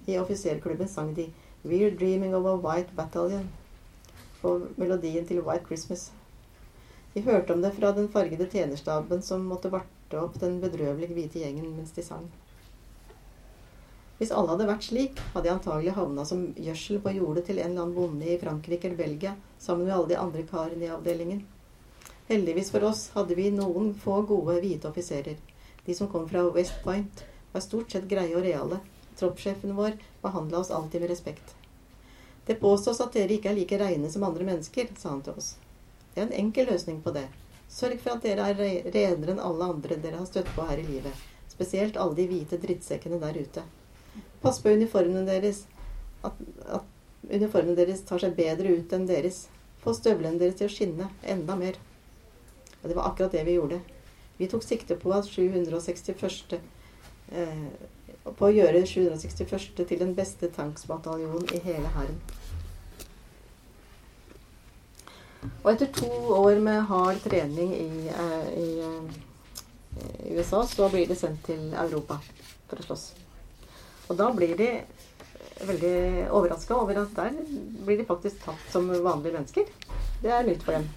I 0.08 0.20
offiserklubben 0.20 0.89
sang 0.89 1.13
de 1.16 1.30
We're 1.63 1.94
dreaming 1.96 2.36
of 2.36 2.46
a 2.46 2.56
white 2.60 2.92
battalion 2.96 3.48
på 4.42 4.58
melodien 4.76 5.26
til 5.26 5.39
White 5.42 5.66
Christmas. 5.66 6.12
Vi 7.13 7.22
hørte 7.22 7.54
om 7.54 7.62
det 7.62 7.72
fra 7.78 7.94
den 7.96 8.10
fargede 8.12 8.50
tjenerstaben 8.52 9.22
som 9.22 9.46
måtte 9.48 9.72
varte 9.72 10.20
opp 10.20 10.39
den 10.42 10.58
bedrøvelig 10.60 11.13
hvite 11.13 11.39
gjengen 11.39 11.70
mens 11.78 11.94
de 11.96 12.04
sang. 12.04 12.26
Hvis 14.18 14.32
alle 14.32 14.54
hadde 14.54 14.68
vært 14.68 14.86
slik, 14.88 15.22
hadde 15.34 15.50
jeg 15.50 15.58
antagelig 15.58 15.96
havna 15.96 16.26
som 16.28 16.44
gjødsel 16.56 17.00
på 17.04 17.16
jordet 17.16 17.46
til 17.48 17.58
en 17.60 17.72
eller 17.72 17.86
annen 17.86 17.96
bonde 17.96 18.28
i 18.30 18.38
Frankrike 18.42 18.89
eller 18.89 19.00
Belgia, 19.00 19.34
sammen 19.60 19.88
med 19.88 19.96
alle 19.96 20.12
de 20.12 20.20
andre 20.20 20.44
karene 20.50 20.86
i 20.86 20.92
avdelingen. 20.94 21.42
Heldigvis 22.30 22.72
for 22.72 22.86
oss 22.88 23.08
hadde 23.16 23.36
vi 23.39 23.50
noen 23.52 23.94
få 24.00 24.22
gode 24.28 24.60
hvite 24.63 24.89
offiserer. 24.92 25.39
De 25.86 25.96
som 25.98 26.12
kom 26.12 26.28
fra 26.30 26.46
West 26.56 26.78
Point, 26.86 27.24
var 27.54 27.62
stort 27.62 27.92
sett 27.92 28.10
greie 28.10 28.36
og 28.36 28.44
reale. 28.46 28.80
Troppssjefen 29.20 29.76
vår 29.78 30.00
behandla 30.22 30.60
oss 30.63 30.72
alltid 30.72 31.02
med 31.02 31.10
respekt. 31.10 31.56
Det 32.46 32.56
påstås 32.60 33.00
at 33.02 33.13
dere 33.13 33.38
ikke 33.38 33.52
er 33.54 33.56
like 33.56 33.78
reine 33.80 34.10
som 34.12 34.26
andre 34.28 34.48
mennesker, 34.48 34.89
sa 34.98 35.13
han 35.13 35.22
til 35.24 35.38
oss. 35.38 35.54
Det 36.13 36.22
er 36.22 36.28
en 36.28 36.39
enkel 36.46 36.68
løsning 36.68 37.00
på 37.06 37.13
det. 37.16 37.28
Sørg 37.72 38.02
for 38.02 38.18
at 38.18 38.26
dere 38.26 38.50
er 38.52 38.89
renere 38.94 39.34
enn 39.34 39.39
alle 39.42 39.70
andre 39.76 39.96
dere 40.02 40.20
har 40.20 40.28
støtt 40.30 40.52
på 40.56 40.66
her 40.68 40.82
i 40.82 40.88
livet. 40.89 41.24
Spesielt 41.50 41.98
alle 41.98 42.18
de 42.18 42.28
hvite 42.30 42.60
drittsekkene 42.62 43.22
der 43.22 43.39
ute. 43.39 43.63
Pass 44.42 44.60
på 44.62 44.74
uniformene 44.74 45.24
deres. 45.30 45.63
At, 46.26 46.38
at 46.68 47.32
uniformene 47.32 47.78
deres 47.80 48.04
tar 48.06 48.22
seg 48.22 48.36
bedre 48.38 48.76
ut 48.76 48.94
enn 48.94 49.08
deres. 49.10 49.48
Få 49.84 49.96
støvlene 49.96 50.42
deres 50.42 50.60
til 50.60 50.70
å 50.70 50.74
skinne 50.74 51.10
enda 51.24 51.56
mer. 51.60 51.80
Og 52.82 52.89
det 52.89 52.98
var 52.98 53.10
akkurat 53.10 53.34
det 53.34 53.46
vi 53.48 53.58
gjorde. 53.58 53.80
Vi 54.38 54.50
tok 54.52 54.66
sikte 54.66 54.98
på 55.00 55.13
at 55.16 55.30
761. 55.30 56.60
Eh, 57.32 57.68
på 58.24 58.48
å 58.48 58.54
gjøre 58.54 58.86
761. 58.88 59.86
til 59.88 60.00
den 60.00 60.14
beste 60.16 60.50
tanksbataljonen 60.54 61.50
i 61.56 61.62
hele 61.64 61.92
hæren. 61.96 62.20
Og 65.64 65.72
etter 65.74 65.90
to 65.92 66.10
år 66.38 66.60
med 66.64 66.86
hard 66.88 67.20
trening 67.24 67.74
i, 67.76 68.08
eh, 68.08 68.48
i, 68.60 68.80
eh, 68.80 70.30
i 70.30 70.38
USA, 70.38 70.64
så 70.68 70.90
blir 70.90 71.08
de 71.08 71.16
sendt 71.16 71.44
til 71.44 71.74
Europa 71.74 72.20
for 72.70 72.78
å 72.78 72.86
slåss. 72.88 73.12
Og 74.10 74.18
da 74.18 74.32
blir 74.32 74.56
de 74.58 74.84
veldig 75.66 76.30
overraska 76.32 76.76
over 76.76 77.02
at 77.02 77.14
der 77.16 77.32
blir 77.86 77.98
de 77.98 78.06
faktisk 78.06 78.44
tatt 78.44 78.72
som 78.72 78.88
vanlige 78.88 79.34
mennesker. 79.34 79.66
Det 80.22 80.32
er 80.32 80.44
nytt 80.44 80.64
for 80.64 80.72
dem. 80.72 80.90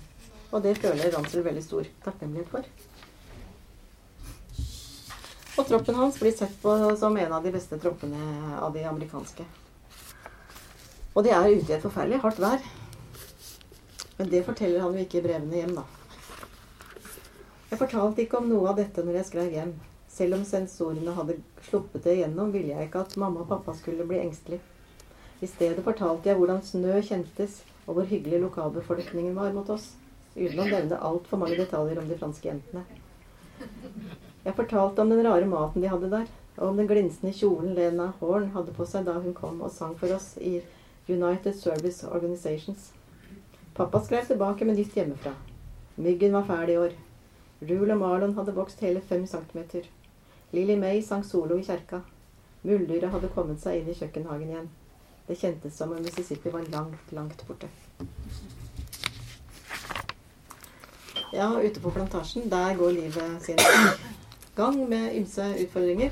Og 0.52 0.62
det 0.62 0.78
føler 0.78 1.10
Ransel 1.10 1.42
veldig 1.42 1.62
stor 1.64 1.86
takknemlighet 2.04 2.48
for. 2.48 2.64
Og 5.56 5.64
troppen 5.64 5.96
hans 5.96 6.18
blir 6.20 6.34
sett 6.36 6.52
på 6.60 6.72
som 7.00 7.16
en 7.16 7.32
av 7.32 7.44
de 7.44 7.52
beste 7.54 7.78
troppene 7.80 8.56
av 8.60 8.74
de 8.74 8.84
amerikanske. 8.84 9.46
Og 11.16 11.24
de 11.24 11.32
er 11.32 11.48
ute 11.48 11.72
i 11.72 11.76
et 11.78 11.84
forferdelig 11.84 12.20
hardt 12.20 12.40
vær. 12.42 12.64
Men 14.18 14.32
det 14.32 14.44
forteller 14.44 14.84
han 14.84 14.96
jo 14.96 15.04
ikke 15.04 15.22
i 15.22 15.24
brevene 15.24 15.56
hjem, 15.56 15.76
da. 15.78 15.84
Jeg 17.70 17.80
fortalte 17.80 18.22
ikke 18.22 18.38
om 18.40 18.50
noe 18.50 18.68
av 18.70 18.76
dette 18.80 19.04
når 19.04 19.20
jeg 19.20 19.28
skrev 19.30 19.56
hjem. 19.56 19.72
Selv 20.12 20.36
om 20.38 20.44
sensorene 20.48 21.12
hadde 21.16 21.38
sluppet 21.66 22.04
det 22.04 22.18
igjennom, 22.18 22.52
ville 22.52 22.72
jeg 22.72 22.88
ikke 22.88 23.02
at 23.04 23.16
mamma 23.20 23.42
og 23.42 23.50
pappa 23.50 23.74
skulle 23.76 24.06
bli 24.08 24.20
engstelig. 24.22 24.60
I 25.44 25.48
stedet 25.50 25.84
fortalte 25.84 26.30
jeg 26.30 26.38
hvordan 26.38 26.62
snø 26.64 27.00
kjentes, 27.04 27.58
og 27.86 27.98
hvor 27.98 28.08
hyggelig 28.08 28.40
lokalbefolkningen 28.46 29.36
var 29.36 29.52
mot 29.56 29.68
oss, 29.72 29.90
uten 30.36 30.62
å 30.62 30.68
nevne 30.70 31.00
altfor 31.10 31.40
mange 31.40 31.58
detaljer 31.60 32.00
om 32.00 32.08
de 32.08 32.20
franske 32.20 32.48
jentene. 32.48 32.86
Jeg 34.46 34.54
fortalte 34.54 35.02
om 35.02 35.10
den 35.10 35.26
rare 35.26 35.46
maten 35.50 35.82
de 35.82 35.88
hadde 35.90 36.08
der, 36.12 36.28
og 36.56 36.68
om 36.68 36.76
den 36.78 36.86
glinsende 36.86 37.32
kjolen 37.34 37.72
Lena 37.74 38.12
Horn 38.20 38.52
hadde 38.54 38.74
på 38.76 38.86
seg 38.86 39.08
da 39.08 39.16
hun 39.18 39.34
kom 39.34 39.58
og 39.66 39.72
sang 39.74 39.96
for 39.98 40.14
oss 40.14 40.36
i 40.38 40.60
United 41.10 41.58
Service 41.58 42.06
Organizations. 42.06 42.92
Pappa 43.74 44.00
skrev 44.04 44.28
tilbake 44.28 44.64
med 44.64 44.78
nytt 44.78 44.94
hjemmefra. 44.94 45.34
Myggen 45.96 46.38
var 46.38 46.46
fæl 46.46 46.70
i 46.70 46.78
år. 46.78 46.94
Rule 47.66 47.92
og 47.92 47.98
Marlon 47.98 48.38
hadde 48.38 48.54
vokst 48.54 48.86
hele 48.86 49.02
fem 49.02 49.26
centimeter. 49.26 49.90
Lily 50.54 50.78
May 50.78 51.02
sang 51.02 51.26
solo 51.26 51.58
i 51.58 51.66
kjerka. 51.66 52.04
Muldyret 52.62 53.10
hadde 53.10 53.34
kommet 53.34 53.58
seg 53.62 53.80
inn 53.80 53.90
i 53.90 53.98
kjøkkenhagen 53.98 54.52
igjen. 54.52 54.70
Det 55.26 55.40
kjentes 55.40 55.74
som 55.74 55.90
om 55.90 56.02
Mississippi 56.06 56.54
var 56.54 56.70
langt, 56.70 57.10
langt 57.10 57.42
borte. 57.48 57.66
Ja, 61.34 61.50
ute 61.60 61.80
på 61.82 61.90
plantasjen, 61.90 62.46
der 62.50 62.78
går 62.78 62.94
livet 62.94 63.42
sin 63.42 63.58
gang 64.56 64.78
med 64.88 65.16
ymse 65.18 65.44
utfordringer. 65.64 66.10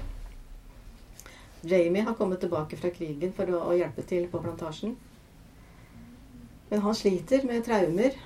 Jamie 1.64 2.02
har 2.02 2.14
kommet 2.14 2.40
tilbake 2.40 2.76
fra 2.76 2.90
krigen 2.92 3.32
for 3.32 3.48
å, 3.56 3.72
hjelpe 3.72 4.04
til 4.04 4.26
på 4.28 4.40
plantasjen. 4.44 4.92
Men 6.68 6.84
han 6.84 6.96
sliter 6.96 7.46
med 7.48 7.64
traumer 7.64 8.18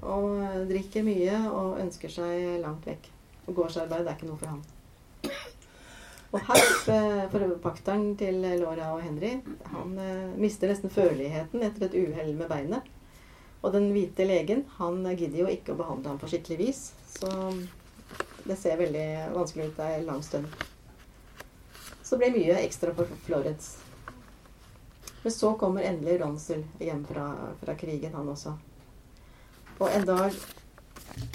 og 0.00 0.40
drikker 0.70 1.04
mye 1.04 1.42
og 1.50 1.82
ønsker 1.84 2.12
seg 2.12 2.62
langt 2.62 2.88
vekk. 2.88 3.10
Og 3.46 3.60
gårdsarbeid 3.60 4.06
er 4.06 4.16
ikke 4.16 4.30
noe 4.30 4.40
for 4.40 4.54
han. 4.54 4.64
Og 6.34 6.42
Herp, 6.48 7.30
forpakteren 7.32 8.10
til 8.18 8.40
Laura 8.42 8.90
og 8.96 9.04
Henry, 9.04 9.36
han 9.72 9.92
eh, 10.02 10.34
mister 10.40 10.68
nesten 10.68 10.92
føleligheten 10.92 11.62
etter 11.64 11.86
et 11.86 11.94
uhell 11.96 12.32
med 12.36 12.48
beinet. 12.50 12.88
Og 13.62 13.72
den 13.72 13.92
hvite 13.94 14.26
legen, 14.26 14.64
han 14.80 15.04
gidder 15.16 15.44
jo 15.44 15.52
ikke 15.52 15.74
å 15.74 15.78
behandle 15.78 16.12
ham 16.12 16.20
på 16.20 16.28
skikkelig 16.32 16.58
vis. 16.60 16.82
Så 17.08 17.30
det 18.46 18.56
ser 18.56 18.78
veldig 18.78 19.06
vanskelig 19.34 19.66
ut 19.70 19.78
ei 19.84 20.02
lang 20.06 20.22
stund. 20.22 20.46
Så 22.02 22.16
det 22.16 22.30
blir 22.30 22.36
mye 22.38 22.60
ekstra 22.62 22.94
for 22.94 23.10
Florence. 23.26 23.78
Men 25.22 25.32
så 25.32 25.54
kommer 25.58 25.82
endelig 25.82 26.20
Ronsel 26.20 26.64
hjem 26.78 27.04
fra, 27.06 27.24
fra, 27.60 27.74
krigen, 27.74 28.14
han 28.14 28.28
også. 28.28 28.52
Og 29.78 29.88
en 29.90 30.04
dag 30.06 30.36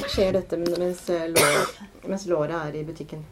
skjer 0.08 0.38
dette 0.38 0.60
mens 0.62 1.02
Laura, 1.10 1.66
mens 2.06 2.26
Laura 2.32 2.62
er 2.70 2.78
i 2.80 2.86
butikken. 2.88 3.26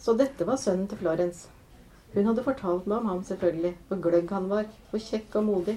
Så 0.00 0.14
dette 0.16 0.48
var 0.48 0.56
sønnen 0.56 0.88
til 0.88 1.02
Florence. 1.02 1.50
Hun 2.14 2.30
hadde 2.30 2.46
fortalt 2.46 2.86
meg 2.88 3.02
om 3.02 3.10
ham, 3.10 3.20
selvfølgelig. 3.28 3.74
Hvor 3.88 4.00
gløgg 4.00 4.32
han 4.32 4.48
var. 4.48 4.70
Hvor 4.90 5.02
kjekk 5.02 5.36
og 5.36 5.44
modig. 5.50 5.76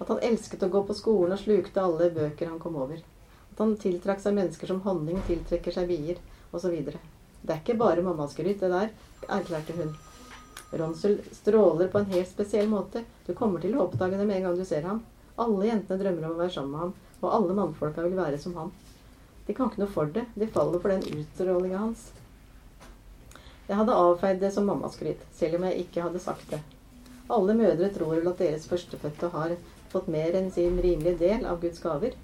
At 0.00 0.08
han 0.08 0.24
elsket 0.24 0.64
å 0.64 0.70
gå 0.72 0.82
på 0.88 0.96
skolen 0.96 1.36
og 1.36 1.42
slukte 1.42 1.84
alle 1.84 2.08
bøker 2.16 2.48
han 2.48 2.62
kom 2.62 2.80
over. 2.80 3.04
Han 3.58 3.76
tiltrakk 3.80 4.20
seg 4.20 4.36
mennesker 4.36 4.68
som 4.68 4.82
honning 4.84 5.22
tiltrekker 5.28 5.72
seg 5.72 5.88
bier, 5.88 6.18
osv. 6.52 6.74
Det 6.86 7.54
er 7.54 7.62
ikke 7.62 7.78
bare 7.80 8.04
mammaskryt, 8.04 8.60
det 8.60 8.72
der, 8.72 8.90
erklærte 9.28 9.76
hun. 9.78 9.94
Ronsul 10.76 11.20
stråler 11.32 11.88
på 11.88 12.02
en 12.02 12.10
helt 12.10 12.28
spesiell 12.28 12.68
måte. 12.68 13.04
Du 13.26 13.32
kommer 13.38 13.62
til 13.62 13.76
å 13.76 13.86
oppdage 13.86 14.18
det 14.18 14.26
med 14.26 14.40
en 14.40 14.48
gang 14.48 14.58
du 14.58 14.64
ser 14.68 14.84
ham. 14.88 15.00
Alle 15.40 15.70
jentene 15.70 16.00
drømmer 16.02 16.26
om 16.26 16.36
å 16.36 16.42
være 16.42 16.54
sammen 16.56 16.74
med 16.74 16.84
ham, 16.84 16.92
og 17.22 17.32
alle 17.38 17.56
mannfolka 17.56 18.04
vil 18.04 18.18
være 18.18 18.40
som 18.42 18.56
ham. 18.58 18.72
De 19.46 19.54
kan 19.54 19.70
ikke 19.70 19.84
noe 19.84 19.94
for 19.94 20.10
det. 20.12 20.26
De 20.34 20.48
faller 20.50 20.82
for 20.82 20.92
den 20.92 21.20
utstrålinga 21.22 21.80
hans. 21.80 22.08
Jeg 23.66 23.78
hadde 23.80 23.98
avfeid 23.98 24.42
det 24.42 24.52
som 24.54 24.66
mammaskryt, 24.68 25.22
selv 25.34 25.58
om 25.58 25.66
jeg 25.68 25.86
ikke 25.86 26.04
hadde 26.04 26.22
sagt 26.22 26.50
det. 26.52 26.60
Alle 27.32 27.56
mødre 27.58 27.90
tror 27.94 28.14
vel 28.14 28.28
at 28.30 28.42
deres 28.42 28.66
førstefødte 28.70 29.30
har 29.32 29.56
fått 29.90 30.10
mer 30.12 30.36
enn 30.38 30.52
sin 30.54 30.76
rimelige 30.82 31.18
del 31.22 31.46
av 31.46 31.60
Guds 31.62 31.80
gaver. 31.82 32.14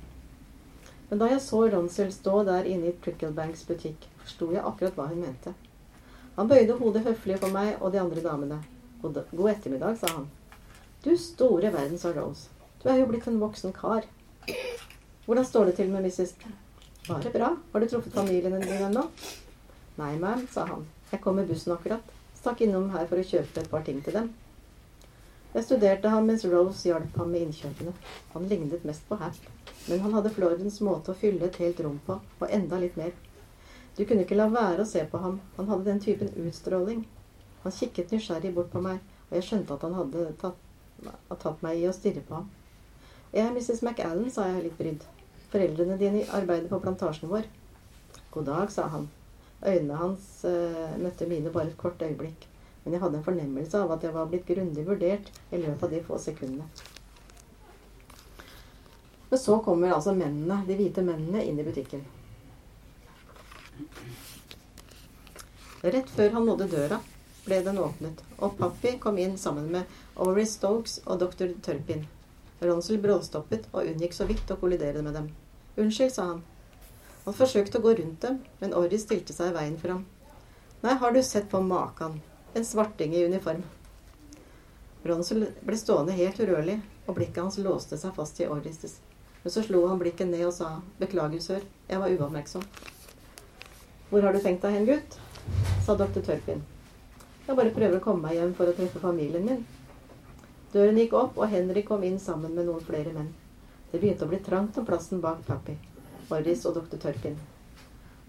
Men 1.13 1.21
da 1.21 1.27
jeg 1.29 1.43
så 1.45 1.59
Ronsel 1.69 2.09
stå 2.09 2.39
der 2.49 2.65
inne 2.65 2.89
i 2.89 2.95
Tricklebanks 3.05 3.67
butikk, 3.69 4.07
forsto 4.23 4.47
jeg 4.55 4.63
akkurat 4.65 4.95
hva 4.97 5.11
hun 5.11 5.19
mente. 5.21 5.51
Han 6.39 6.49
bøyde 6.49 6.79
hodet 6.79 7.03
høflig 7.05 7.37
for 7.37 7.53
meg 7.53 7.83
og 7.83 7.93
de 7.93 8.01
andre 8.01 8.23
damene. 8.25 8.57
God, 9.03 9.19
god 9.29 9.51
ettermiddag, 9.51 9.99
sa 10.01 10.09
han. 10.15 10.25
Du 11.05 11.11
store 11.21 11.69
verden, 11.75 12.01
sa 12.01 12.15
Rose. 12.17 12.49
Du 12.81 12.89
er 12.89 13.03
jo 13.03 13.11
blitt 13.11 13.29
en 13.29 13.37
voksen 13.43 13.77
kar. 13.77 14.09
Hvordan 15.27 15.45
står 15.51 15.69
det 15.69 15.77
til 15.83 15.93
med 15.93 16.09
Mrs. 16.09 16.33
Bare 17.11 17.35
bra. 17.37 17.53
Har 17.75 17.85
du 17.85 17.91
truffet 17.93 18.17
familien 18.17 18.57
din 18.57 18.87
ennå? 18.89 19.05
Nei, 20.01 20.15
ma'am, 20.17 20.47
sa 20.49 20.65
han. 20.65 20.89
Jeg 21.13 21.21
kom 21.21 21.37
med 21.37 21.53
bussen 21.53 21.77
akkurat. 21.77 22.17
Stakk 22.41 22.65
innom 22.65 22.89
her 22.97 23.05
for 23.13 23.21
å 23.21 23.29
kjøpe 23.35 23.61
et 23.61 23.69
par 23.69 23.85
ting 23.85 24.01
til 24.01 24.17
dem. 24.17 24.33
Jeg 25.53 25.67
studerte 25.67 26.09
ham 26.09 26.25
mens 26.31 26.47
Rose 26.49 26.87
hjalp 26.89 27.17
ham 27.21 27.29
med 27.29 27.43
innkjøpene. 27.47 27.93
Han 28.33 28.47
lignet 28.49 28.87
mest 28.89 29.05
på 29.09 29.19
Hap, 29.21 29.37
men 29.89 30.01
han 30.01 30.15
hadde 30.17 30.33
Florens 30.33 30.79
måte 30.81 31.13
å 31.13 31.19
fylle 31.19 31.45
et 31.49 31.59
helt 31.61 31.83
rom 31.85 31.99
på, 32.07 32.17
og 32.41 32.55
enda 32.57 32.79
litt 32.81 32.97
mer. 32.97 33.13
Du 33.99 34.07
kunne 34.07 34.25
ikke 34.25 34.39
la 34.39 34.47
være 34.49 34.87
å 34.87 34.89
se 34.89 35.03
på 35.05 35.21
ham. 35.21 35.41
Han 35.59 35.69
hadde 35.69 35.91
den 35.91 36.01
typen 36.01 36.33
utstråling. 36.47 37.03
Han 37.65 37.75
kikket 37.77 38.15
nysgjerrig 38.15 38.55
bort 38.57 38.71
på 38.73 38.81
meg, 38.81 39.03
og 39.29 39.37
jeg 39.37 39.49
skjønte 39.51 39.77
at 39.77 39.85
han 39.85 39.99
hadde 39.99 40.25
tatt, 40.41 40.63
tatt 41.45 41.67
meg 41.67 41.83
i 41.83 41.89
å 41.91 41.93
stirre 41.97 42.25
på 42.25 42.39
ham. 42.39 42.49
Jeg 43.33 43.45
er 43.45 43.53
Mrs. 43.53 43.83
McAllen, 43.85 44.31
sa 44.33 44.47
jeg 44.49 44.65
litt 44.71 44.79
brydd. 44.81 45.05
Foreldrene 45.53 45.99
dine 46.01 46.25
arbeider 46.33 46.73
på 46.73 46.81
plantasjen 46.81 47.29
vår. 47.29 47.45
God 48.33 48.49
dag, 48.49 48.73
sa 48.73 48.89
han. 48.95 49.11
Øynene 49.61 50.01
hans 50.01 50.31
eh, 50.49 50.97
møtte 51.01 51.29
mine 51.29 51.53
bare 51.53 51.69
et 51.69 51.79
kort 51.81 52.01
øyeblikk. 52.01 52.49
Men 52.85 52.97
jeg 52.97 53.03
hadde 53.03 53.21
en 53.21 53.27
fornemmelse 53.27 53.79
av 53.79 53.93
at 53.95 54.07
jeg 54.07 54.15
var 54.15 54.31
blitt 54.31 54.49
grundig 54.49 54.87
vurdert 54.87 55.31
i 55.51 55.61
løpet 55.61 55.87
av 55.87 55.95
de 55.95 56.01
få 56.07 56.19
sekundene. 56.19 56.67
Men 59.31 59.41
så 59.41 59.59
kommer 59.65 59.95
altså 59.95 60.13
mennene, 60.13 60.59
de 60.67 60.77
hvite 60.77 61.05
mennene 61.07 61.45
inn 61.47 61.61
i 61.61 61.65
butikken. 61.65 62.03
Rett 65.83 66.11
før 66.15 66.35
han 66.37 66.45
nådde 66.47 66.67
døra, 66.71 66.99
ble 67.47 67.61
den 67.67 67.79
åpnet, 67.83 68.21
og 68.39 68.59
Pappi 68.59 68.97
kom 69.03 69.17
inn 69.19 69.39
sammen 69.41 69.71
med 69.73 70.19
Ori 70.21 70.45
Stokes 70.47 71.01
og 71.07 71.23
dr. 71.23 71.55
Turpin. 71.65 72.05
Ronsel 72.63 73.01
bråstoppet 73.03 73.67
og 73.73 73.89
unngikk 73.91 74.15
så 74.15 74.29
vidt 74.29 74.53
å 74.55 74.59
kollidere 74.61 75.03
med 75.03 75.17
dem. 75.19 75.31
Unnskyld, 75.75 76.13
sa 76.15 76.29
han. 76.29 76.45
Han 77.25 77.35
forsøkte 77.35 77.81
å 77.81 77.87
gå 77.87 77.95
rundt 77.99 78.23
dem, 78.23 78.39
men 78.61 78.77
Ori 78.79 79.01
stilte 79.01 79.35
seg 79.35 79.51
i 79.51 79.57
veien 79.57 79.79
for 79.81 79.95
ham. 79.95 80.05
Nei, 80.85 80.95
har 80.99 81.15
du 81.15 81.23
sett 81.23 81.49
på 81.51 81.63
makan? 81.65 82.21
En 82.55 82.65
svarting 82.65 83.15
i 83.15 83.25
uniform. 83.25 83.63
Ronsel 85.03 85.47
ble 85.65 85.77
stående 85.81 86.13
helt 86.13 86.41
urørlig, 86.41 86.77
og 87.07 87.17
blikket 87.17 87.41
hans 87.41 87.57
låste 87.65 87.97
seg 87.97 88.13
fast 88.15 88.41
i 88.45 88.47
Orris. 88.47 88.99
Men 89.43 89.55
så 89.55 89.63
slo 89.65 89.87
han 89.89 89.99
blikket 90.03 90.29
ned 90.29 90.45
og 90.47 90.53
sa, 90.55 90.75
beklager, 91.01 91.41
sør, 91.41 91.65
jeg 91.89 92.03
var 92.03 92.13
uoppmerksom. 92.13 92.67
Hvor 94.11 94.27
har 94.27 94.37
du 94.37 94.43
tenkt 94.45 94.67
deg 94.67 94.77
hen, 94.77 94.85
gutt? 94.91 95.17
sa 95.87 95.97
dr. 95.97 96.21
Tørpin. 96.21 96.61
Jeg 97.47 97.57
bare 97.57 97.73
prøver 97.75 97.97
å 97.97 98.05
komme 98.05 98.29
meg 98.29 98.37
hjem 98.37 98.53
for 98.61 98.69
å 98.69 98.77
treffe 98.77 99.01
familien 99.01 99.49
min. 99.49 99.65
Døren 100.77 101.01
gikk 101.01 101.17
opp, 101.17 101.41
og 101.41 101.49
Henrik 101.51 101.89
kom 101.89 102.05
inn 102.05 102.21
sammen 102.21 102.53
med 102.53 102.69
noen 102.69 102.85
flere 102.85 103.17
menn. 103.17 103.33
Det 103.91 103.99
begynte 103.99 104.29
å 104.29 104.31
bli 104.31 104.45
trangt 104.45 104.77
om 104.77 104.87
plassen 104.87 105.25
bak 105.25 105.41
Pappi, 105.49 105.81
Morris 106.29 106.69
og 106.69 106.77
dr. 106.77 107.01
Tørpin. 107.01 107.41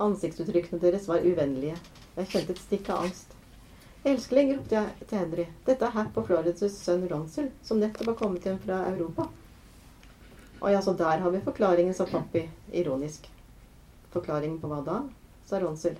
Ansiktsuttrykkene 0.01 0.79
deres 0.81 1.11
var 1.11 1.27
uvennlige. 1.27 1.75
Jeg 2.15 2.31
kjente 2.31 2.55
et 2.55 2.63
stikk 2.63 2.89
av 2.95 3.03
angst. 3.05 3.35
Elskling, 4.03 4.49
ropte 4.51 4.75
jeg 4.75 5.05
til 5.07 5.15
Henry. 5.21 5.43
Dette 5.63 5.87
er 5.87 5.93
Happ 5.95 6.17
og 6.19 6.25
Florences 6.27 6.73
sønn 6.75 7.05
Ronsel, 7.07 7.45
som 7.63 7.79
nettopp 7.79 8.09
har 8.11 8.15
kommet 8.19 8.43
hjem 8.43 8.57
fra 8.59 8.81
Europa. 8.89 9.29
Å 10.59 10.71
ja, 10.73 10.81
så 10.83 10.91
der 10.99 11.21
har 11.23 11.31
vi 11.31 11.39
forklaringen, 11.45 11.95
sa 11.95 12.03
pappi 12.09 12.41
ironisk. 12.75 13.29
Forklaringen 14.11 14.57
på 14.59 14.67
hva 14.67 14.81
da? 14.83 14.97
sa 15.47 15.61
Ronsel. 15.63 15.95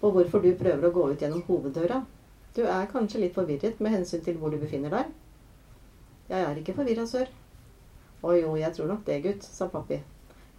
På 0.00 0.10
hvorfor 0.10 0.42
du 0.42 0.50
prøver 0.58 0.88
å 0.88 0.90
gå 0.96 1.04
ut 1.12 1.22
gjennom 1.22 1.44
hoveddøra. 1.46 2.00
Du 2.56 2.64
er 2.66 2.90
kanskje 2.90 3.22
litt 3.22 3.38
forvirret 3.38 3.78
med 3.78 3.94
hensyn 3.94 4.24
til 4.26 4.40
hvor 4.40 4.50
du 4.50 4.58
befinner 4.58 4.90
deg? 4.90 5.12
Jeg 6.32 6.48
er 6.48 6.58
ikke 6.58 6.74
forvirra, 6.80 7.04
sør. 7.06 7.30
Å 8.22 8.34
jo, 8.34 8.56
jeg 8.58 8.74
tror 8.74 8.90
nok 8.90 9.04
det, 9.06 9.20
gutt, 9.22 9.46
sa 9.46 9.70
pappi. 9.70 10.00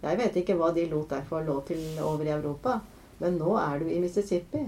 Jeg 0.00 0.20
vet 0.20 0.40
ikke 0.40 0.56
hva 0.56 0.72
de 0.72 0.86
lot 0.88 1.12
deg 1.12 1.28
få 1.28 1.42
lov 1.44 1.60
til 1.68 1.84
over 2.00 2.24
i 2.24 2.32
Europa, 2.38 2.78
men 3.20 3.36
nå 3.36 3.52
er 3.60 3.84
du 3.84 3.92
i 3.92 4.00
Mississippi. 4.00 4.64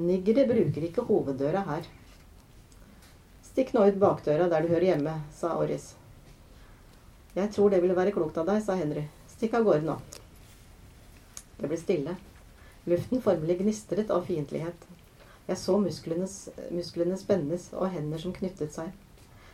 Niggere 0.00 0.46
bruker 0.48 0.86
ikke 0.86 1.04
hoveddøra 1.04 1.66
her. 1.66 1.88
Stikk 3.44 3.74
nå 3.74 3.84
ut 3.84 3.98
bakdøra 4.00 4.46
der 4.48 4.64
du 4.64 4.70
hører 4.72 4.86
hjemme, 4.94 5.18
sa 5.36 5.58
Orris. 5.60 5.90
Jeg 7.36 7.52
tror 7.52 7.68
det 7.72 7.82
ville 7.82 7.96
være 7.96 8.14
klokt 8.16 8.38
av 8.40 8.48
deg, 8.48 8.62
sa 8.64 8.78
Henry. 8.80 9.04
Stikk 9.28 9.58
av 9.58 9.66
gårde 9.68 9.84
nå. 9.84 9.98
Det 11.58 11.68
ble 11.68 11.78
stille. 11.80 12.16
Luften 12.88 13.20
formelig 13.24 13.58
gnistret 13.60 14.10
av 14.10 14.24
fiendtlighet. 14.24 14.88
Jeg 15.46 15.60
så 15.60 15.76
musklene, 15.82 17.18
spennes 17.20 17.68
og 17.76 17.92
hender 17.92 18.24
som 18.24 18.32
knyttet 18.32 18.72
seg. 18.72 18.88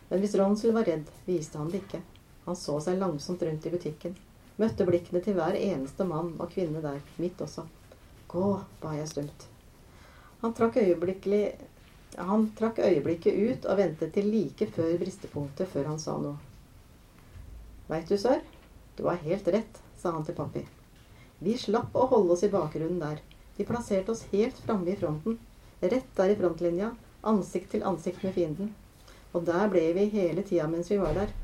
Men 0.08 0.22
hvis 0.22 0.38
Ronsel 0.38 0.72
var 0.78 0.86
redd, 0.86 1.10
viste 1.26 1.58
han 1.58 1.74
det 1.74 1.82
ikke. 1.82 2.04
Han 2.46 2.56
så 2.56 2.78
seg 2.80 3.02
langsomt 3.02 3.42
rundt 3.42 3.66
i 3.66 3.74
butikken. 3.74 4.16
Møtte 4.62 4.86
blikkene 4.86 5.20
til 5.24 5.34
hver 5.34 5.58
eneste 5.58 6.06
mann 6.06 6.36
og 6.38 6.54
kvinne 6.54 6.82
der, 6.84 7.02
mitt 7.18 7.42
også. 7.42 7.66
Gå, 8.30 8.48
ba 8.82 8.94
jeg 8.96 9.10
stumt. 9.10 9.48
Han 10.40 10.54
trakk, 10.54 10.78
han 12.16 12.44
trakk 12.58 12.78
øyeblikket 12.78 13.34
ut 13.34 13.66
og 13.66 13.78
ventet 13.80 14.12
til 14.14 14.30
like 14.30 14.68
før 14.74 14.94
bristepunktet 15.00 15.70
før 15.72 15.90
han 15.90 15.98
sa 15.98 16.14
noe. 16.22 16.38
Veit 17.88 18.10
du, 18.10 18.18
sør, 18.20 18.42
du 18.98 19.06
har 19.08 19.18
helt 19.24 19.48
rett, 19.50 19.80
sa 19.98 20.12
han 20.14 20.26
til 20.26 20.36
pappi. 20.38 20.62
Vi 21.42 21.54
slapp 21.58 21.94
å 21.96 22.06
holde 22.10 22.34
oss 22.34 22.44
i 22.46 22.52
bakgrunnen 22.52 23.00
der. 23.02 23.20
De 23.56 23.66
plasserte 23.66 24.12
oss 24.14 24.26
helt 24.32 24.58
framme 24.62 24.92
i 24.92 24.96
fronten. 24.98 25.38
Rett 25.80 26.10
der 26.18 26.32
i 26.34 26.38
frontlinja. 26.38 26.92
Ansikt 27.26 27.72
til 27.74 27.86
ansikt 27.86 28.22
med 28.22 28.34
fienden. 28.34 28.72
Og 29.34 29.44
der 29.46 29.66
ble 29.70 29.84
vi 29.96 30.06
hele 30.14 30.42
tida 30.46 30.66
mens 30.70 30.90
vi 30.90 30.98
var 31.02 31.14
der. 31.18 31.34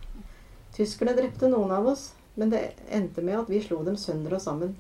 Tyskerne 0.75 1.15
drepte 1.19 1.51
noen 1.51 1.75
av 1.75 1.87
oss, 1.91 2.09
men 2.35 2.51
det 2.51 2.63
endte 2.91 3.23
med 3.23 3.41
at 3.43 3.51
vi 3.51 3.63
slo 3.63 3.83
dem 3.87 3.99
sønder 3.99 4.35
og 4.39 4.43
sammen. 4.43 4.75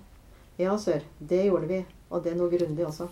Ja, 0.59 0.75
sør, 0.79 1.03
det 1.19 1.45
gjorde 1.47 1.71
vi. 1.71 1.85
Og 2.11 2.23
det 2.27 2.35
noe 2.39 2.51
grundig 2.51 2.87
også. 2.87 3.09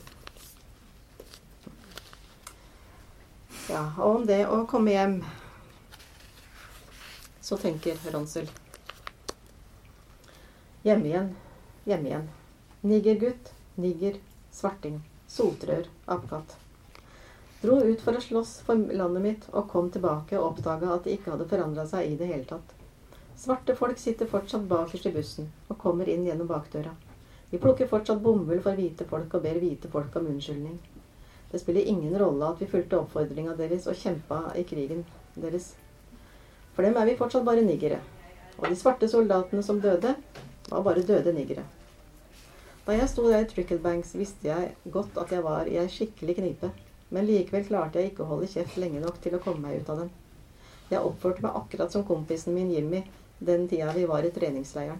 Ja, 3.70 3.84
og 3.98 4.16
om 4.16 4.26
det 4.26 4.42
å 4.50 4.64
komme 4.66 4.90
hjem 4.90 5.20
Så 7.42 7.56
tenker 7.58 7.98
Ronsel. 8.10 8.50
Hjemme 10.82 11.10
igjen 11.10 11.32
hjemme 11.84 12.08
igjen. 12.08 12.28
Nigergutt, 12.80 13.52
niger, 13.74 14.14
svarting, 14.50 15.00
sotrør, 15.26 15.86
apekatt. 16.06 16.56
Dro 17.62 17.78
ut 17.78 18.00
for 18.02 18.18
å 18.18 18.22
slåss 18.22 18.56
for 18.66 18.78
landet 18.98 19.22
mitt 19.22 19.48
og 19.52 19.68
kom 19.70 19.90
tilbake 19.94 20.38
og 20.38 20.48
oppdaga 20.52 20.90
at 20.94 21.06
det 21.06 21.16
ikke 21.16 21.34
hadde 21.34 21.48
forandra 21.50 21.86
seg 21.86 22.10
i 22.10 22.16
det 22.18 22.30
hele 22.30 22.46
tatt. 22.46 22.74
Svarte 23.38 23.74
folk 23.78 23.98
sitter 23.98 24.30
fortsatt 24.30 24.66
bakerst 24.70 25.06
i 25.08 25.14
bussen 25.14 25.50
og 25.68 25.78
kommer 25.82 26.10
inn 26.10 26.26
gjennom 26.26 26.50
bakdøra. 26.50 26.94
De 27.50 27.60
plukker 27.60 27.90
fortsatt 27.90 28.22
bomull 28.22 28.62
for 28.64 28.78
hvite 28.78 29.06
folk 29.08 29.34
og 29.34 29.46
ber 29.46 29.60
hvite 29.62 29.90
folk 29.92 30.14
om 30.18 30.28
unnskyldning. 30.34 30.78
Det 31.52 31.60
spiller 31.60 31.84
ingen 31.84 32.16
rolle 32.18 32.48
at 32.48 32.60
vi 32.62 32.68
fulgte 32.70 32.98
oppfordringa 32.98 33.54
deres 33.58 33.86
og 33.90 33.98
kjempa 34.00 34.40
i 34.56 34.64
krigen 34.64 35.04
deres. 35.36 35.74
For 36.72 36.86
dem 36.86 36.96
er 36.96 37.10
vi 37.10 37.18
fortsatt 37.18 37.44
bare 37.44 37.64
niggere. 37.66 38.00
Og 38.58 38.68
de 38.68 38.76
svarte 38.76 39.08
soldatene 39.08 39.62
som 39.64 39.80
døde, 39.80 40.14
var 40.70 40.84
bare 40.86 41.04
døde 41.04 41.32
niggere. 41.36 41.64
Da 42.86 42.96
jeg 42.96 43.10
sto 43.12 43.28
der 43.28 43.44
i 43.44 43.50
Tricklebanks, 43.50 44.14
visste 44.18 44.48
jeg 44.48 44.72
godt 44.90 45.20
at 45.20 45.30
jeg 45.32 45.44
var 45.44 45.68
i 45.68 45.76
ei 45.78 45.86
skikkelig 45.92 46.38
knipe, 46.40 46.72
men 47.12 47.28
likevel 47.28 47.68
klarte 47.68 48.00
jeg 48.00 48.10
ikke 48.10 48.24
å 48.24 48.32
holde 48.32 48.48
kjeft 48.50 48.80
lenge 48.80 49.04
nok 49.04 49.20
til 49.22 49.36
å 49.36 49.42
komme 49.44 49.62
meg 49.68 49.82
ut 49.82 49.92
av 49.92 50.02
den. 50.02 50.10
Jeg 50.90 51.04
oppførte 51.04 51.44
meg 51.44 51.60
akkurat 51.60 51.92
som 51.92 52.04
kompisen 52.08 52.56
min 52.56 52.72
Jimmy 52.72 53.04
den 53.38 53.68
tida 53.68 53.92
vi 53.92 54.08
var 54.08 54.24
i 54.24 54.32
treningsleiren. 54.32 54.98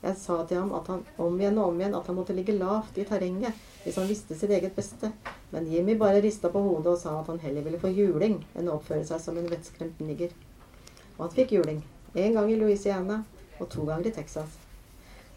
Jeg 0.00 0.16
sa 0.16 0.38
til 0.48 0.56
ham 0.56 0.70
at 0.78 0.86
han 0.88 1.02
om 1.20 1.34
igjen 1.36 1.58
og 1.60 1.74
om 1.74 1.80
igjen 1.80 1.96
at 1.98 2.06
han 2.08 2.16
måtte 2.16 2.36
ligge 2.36 2.54
lavt 2.56 2.96
i 2.96 3.04
terrenget 3.08 3.66
hvis 3.82 3.98
han 4.00 4.08
visste 4.08 4.36
sitt 4.36 4.52
eget 4.52 4.72
beste, 4.76 5.10
men 5.52 5.68
Jimmy 5.68 5.96
bare 6.00 6.22
rista 6.24 6.48
på 6.52 6.60
hodet 6.64 6.94
og 6.94 6.98
sa 7.00 7.18
at 7.18 7.28
han 7.32 7.40
heller 7.42 7.64
ville 7.64 7.80
få 7.80 7.92
juling 7.92 8.38
enn 8.54 8.68
å 8.68 8.78
oppføre 8.78 9.04
seg 9.08 9.20
som 9.24 9.38
en 9.40 9.48
vettskremt 9.48 10.00
nigger. 10.04 10.32
Og 11.18 11.26
han 11.26 11.36
fikk 11.36 11.54
juling. 11.56 11.84
Én 12.14 12.34
gang 12.36 12.48
i 12.50 12.58
Louisiana 12.60 13.22
og 13.58 13.68
to 13.72 13.84
ganger 13.88 14.08
i 14.08 14.14
Texas. 14.16 14.56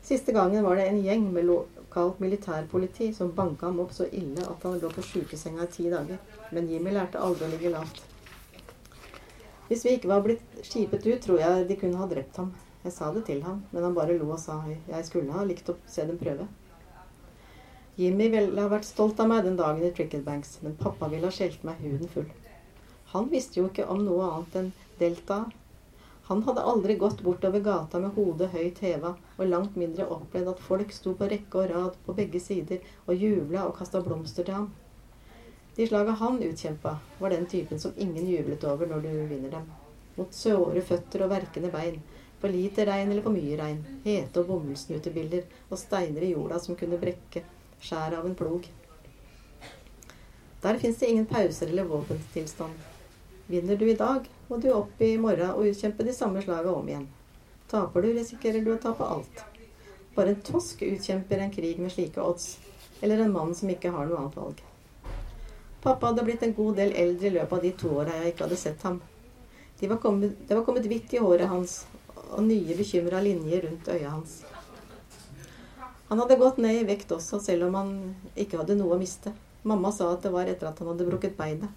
Siste 0.04 0.36
gangen 0.36 0.64
var 0.64 0.76
det 0.76 0.88
en 0.90 1.04
gjeng 1.04 1.30
med 1.36 1.48
lokalt 1.48 2.20
militærpoliti 2.20 3.14
som 3.16 3.32
banka 3.36 3.70
ham 3.70 3.80
opp 3.84 3.94
så 3.96 4.08
ille 4.12 4.44
at 4.48 4.64
han 4.68 4.80
lå 4.80 4.92
på 4.92 5.04
sjukesenga 5.12 5.64
i 5.68 5.72
ti 5.72 5.88
dager. 5.92 6.20
Men 6.52 6.68
Jimmy 6.72 6.92
lærte 6.96 7.20
aldri 7.24 7.48
å 7.48 7.54
ligge 7.54 7.72
lavt. 7.72 8.02
Hvis 9.68 9.86
vi 9.86 9.96
ikke 9.96 10.12
var 10.12 10.24
blitt 10.26 10.64
skipet 10.64 11.08
ut, 11.08 11.22
tror 11.24 11.40
jeg 11.40 11.68
de 11.68 11.80
kunne 11.80 12.00
ha 12.00 12.08
drept 12.12 12.40
ham. 12.42 12.52
Jeg 12.84 12.96
sa 12.96 13.10
det 13.16 13.24
til 13.30 13.42
ham, 13.46 13.64
men 13.72 13.84
han 13.88 13.96
bare 13.96 14.18
lo 14.20 14.28
og 14.34 14.40
sa 14.42 14.60
jeg 14.68 15.08
skulle 15.08 15.32
ha 15.36 15.46
likt 15.48 15.72
å 15.72 15.78
se 15.88 16.06
dem 16.08 16.20
prøve. 16.20 16.48
Jimmy 17.98 18.30
ville 18.34 18.60
ha 18.60 18.70
vært 18.72 18.90
stolt 18.90 19.20
av 19.22 19.30
meg 19.30 19.44
den 19.46 19.60
dagen 19.60 19.84
i 19.86 19.92
Tricklebanks, 19.96 20.58
men 20.64 20.78
pappa 20.80 21.08
ville 21.12 21.30
ha 21.30 21.34
skjelt 21.34 21.64
meg 21.64 21.82
huden 21.86 22.10
full. 22.10 22.30
Han 23.14 23.30
visste 23.30 23.62
jo 23.62 23.70
ikke 23.70 23.86
om 23.88 24.02
noe 24.04 24.32
annet 24.32 24.58
enn 24.60 24.72
Delta 25.00 25.44
han 26.28 26.44
hadde 26.44 26.62
aldri 26.72 26.94
gått 26.96 27.22
bortover 27.22 27.60
gata 27.60 28.00
med 28.00 28.16
hodet 28.16 28.48
høyt 28.54 28.78
heva, 28.80 29.10
og 29.36 29.50
langt 29.50 29.74
mindre 29.76 30.06
opplevd 30.16 30.54
at 30.54 30.62
folk 30.68 30.94
sto 30.96 31.12
på 31.20 31.28
rekke 31.28 31.60
og 31.60 31.74
rad 31.74 31.98
på 32.06 32.16
begge 32.16 32.40
sider 32.40 32.80
og 33.04 33.26
jubla 33.26 33.66
og 33.68 33.76
kasta 33.80 34.00
blomster 34.06 34.48
til 34.48 34.56
ham. 34.56 34.70
De 35.76 35.88
slaga 35.90 36.16
han 36.22 36.40
utkjempa, 36.46 36.94
var 37.20 37.36
den 37.36 37.44
typen 37.52 37.82
som 37.84 37.98
ingen 37.98 38.30
jublet 38.30 38.64
over 38.70 38.88
når 38.88 39.04
du 39.04 39.10
vinner 39.34 39.52
dem. 39.58 39.68
Mot 40.16 40.38
såre 40.38 40.86
føtter 40.86 41.26
og 41.26 41.34
verkende 41.34 41.74
bein, 41.74 42.00
for 42.44 42.52
lite 42.52 42.86
regn 42.86 43.12
eller 43.12 43.24
for 43.24 43.32
mye 43.32 43.56
regn, 43.56 43.78
hete 44.04 44.42
og 44.42 44.50
bomullsnutebilder 44.50 45.46
og 45.70 45.78
steiner 45.80 46.26
i 46.28 46.34
jorda 46.34 46.58
som 46.60 46.76
kunne 46.76 46.98
brekke 47.00 47.40
skjæret 47.80 48.18
av 48.18 48.26
en 48.28 48.36
plog. 48.36 48.66
Der 50.66 50.80
fins 50.82 51.00
det 51.00 51.08
ingen 51.14 51.30
pauser 51.30 51.72
eller 51.72 51.88
våpentilstand. 51.88 52.74
Vinner 53.48 53.80
du 53.80 53.86
i 53.88 53.96
dag, 53.96 54.28
må 54.50 54.60
du 54.60 54.68
opp 54.76 55.00
i 55.00 55.14
morgen 55.16 55.54
og 55.54 55.70
utkjempe 55.70 56.04
de 56.04 56.18
samme 56.18 56.44
slaga 56.44 56.74
om 56.76 56.92
igjen. 56.92 57.08
Taper 57.72 58.04
du, 58.04 58.12
risikerer 58.20 58.68
du 58.68 58.74
å 58.76 58.78
tape 58.90 59.08
alt. 59.08 59.46
Bare 60.18 60.36
en 60.36 60.44
tosk 60.52 60.84
utkjemper 60.84 61.46
en 61.46 61.56
krig 61.56 61.80
med 61.80 61.96
slike 61.96 62.28
odds. 62.28 62.58
Eller 63.00 63.24
en 63.24 63.32
mann 63.32 63.56
som 63.56 63.72
ikke 63.72 63.96
har 63.96 64.12
noe 64.12 64.20
annet 64.20 64.40
valg. 64.42 64.60
Pappa 65.88 66.12
hadde 66.12 66.28
blitt 66.28 66.44
en 66.44 66.60
god 66.60 66.76
del 66.84 66.92
eldre 67.08 67.32
i 67.32 67.36
løpet 67.40 67.58
av 67.58 67.66
de 67.70 67.76
to 67.86 67.96
åra 68.04 68.20
jeg 68.20 68.36
ikke 68.36 68.50
hadde 68.50 68.62
sett 68.68 68.88
ham. 68.92 69.00
De 69.80 69.96
var 69.96 70.04
kommet, 70.04 70.36
det 70.48 70.60
var 70.60 70.68
kommet 70.68 70.92
hvitt 70.92 71.16
i 71.16 71.24
håret 71.24 71.48
hans 71.48 71.86
og 72.32 72.44
nye 72.48 72.78
bekymra 72.78 73.22
linjer 73.24 73.68
rundt 73.68 73.90
øya 73.94 74.16
hans. 74.16 74.42
Han 76.10 76.20
hadde 76.22 76.40
gått 76.40 76.60
ned 76.62 76.82
i 76.82 76.88
vekt 76.88 77.12
også, 77.16 77.40
selv 77.42 77.68
om 77.68 77.80
han 77.80 77.94
ikke 78.38 78.60
hadde 78.62 78.78
noe 78.78 78.96
å 78.96 79.02
miste. 79.02 79.34
Mamma 79.64 79.92
sa 79.96 80.12
at 80.14 80.26
det 80.26 80.34
var 80.34 80.50
etter 80.52 80.70
at 80.70 80.80
han 80.80 80.92
hadde 80.92 81.08
brukket 81.08 81.38
beinet. 81.38 81.72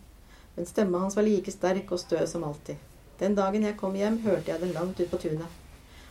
Men 0.56 0.66
stemma 0.68 1.04
hans 1.04 1.16
var 1.16 1.24
like 1.26 1.52
sterk 1.52 1.92
og 1.92 2.00
stø 2.02 2.22
som 2.26 2.44
alltid. 2.44 2.76
Den 3.20 3.36
dagen 3.36 3.64
jeg 3.64 3.78
kom 3.80 3.96
hjem, 3.96 4.18
hørte 4.24 4.52
jeg 4.52 4.60
den 4.60 4.74
langt 4.76 5.00
ut 5.00 5.10
på 5.10 5.20
tunet. 5.22 5.62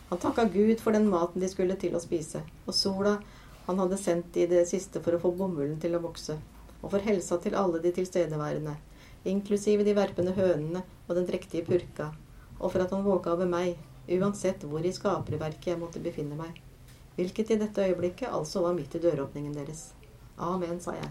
Han 0.08 0.20
takka 0.22 0.44
Gud 0.50 0.80
for 0.82 0.94
den 0.94 1.08
maten 1.10 1.42
de 1.42 1.48
skulle 1.50 1.76
til 1.78 1.94
å 1.94 2.02
spise, 2.02 2.42
og 2.66 2.74
sola 2.74 3.16
han 3.66 3.80
hadde 3.82 3.98
sendt 3.98 4.36
i 4.38 4.46
det 4.46 4.62
siste 4.70 5.02
for 5.02 5.16
å 5.16 5.22
få 5.22 5.32
bomullen 5.34 5.80
til 5.82 5.96
å 5.98 6.02
vokse, 6.02 6.36
og 6.78 6.92
for 6.92 7.02
helsa 7.02 7.38
til 7.42 7.56
alle 7.58 7.80
de 7.82 7.90
tilstedeværende, 7.94 8.76
inklusive 9.26 9.86
de 9.86 9.94
verpende 9.98 10.34
hønene 10.36 10.84
og 11.08 11.16
den 11.18 11.26
drektige 11.26 11.66
purka, 11.66 12.12
og 12.60 12.70
for 12.70 12.84
at 12.84 12.94
han 12.94 13.02
våka 13.06 13.34
over 13.34 13.50
meg, 13.50 13.74
uansett 14.08 14.64
hvor 14.64 14.84
i 14.84 14.92
skaperverket 14.94 15.72
jeg 15.72 15.80
måtte 15.80 16.02
befinne 16.02 16.38
meg, 16.38 16.60
hvilket 17.16 17.50
i 17.50 17.60
dette 17.60 17.86
øyeblikket 17.88 18.28
altså 18.30 18.62
var 18.66 18.76
midt 18.76 18.94
i 18.94 19.02
døråpningen 19.02 19.54
deres. 19.56 19.88
Amen, 20.38 20.80
sa 20.80 20.94
jeg. 20.96 21.10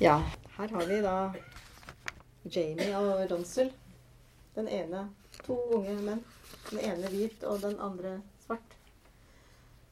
Ja, 0.00 0.20
her 0.56 0.68
har 0.76 0.86
vi 0.88 1.00
da 1.04 1.16
Jamie 2.44 2.92
og 2.96 3.30
Ronsel. 3.30 3.72
Den 4.54 4.68
ene 4.68 5.08
To 5.46 5.56
unge 5.76 5.94
menn. 6.04 6.20
Den 6.70 6.82
ene 6.84 7.08
hvit 7.12 7.44
og 7.48 7.62
den 7.62 7.78
andre 7.80 8.18
svart. 8.44 8.76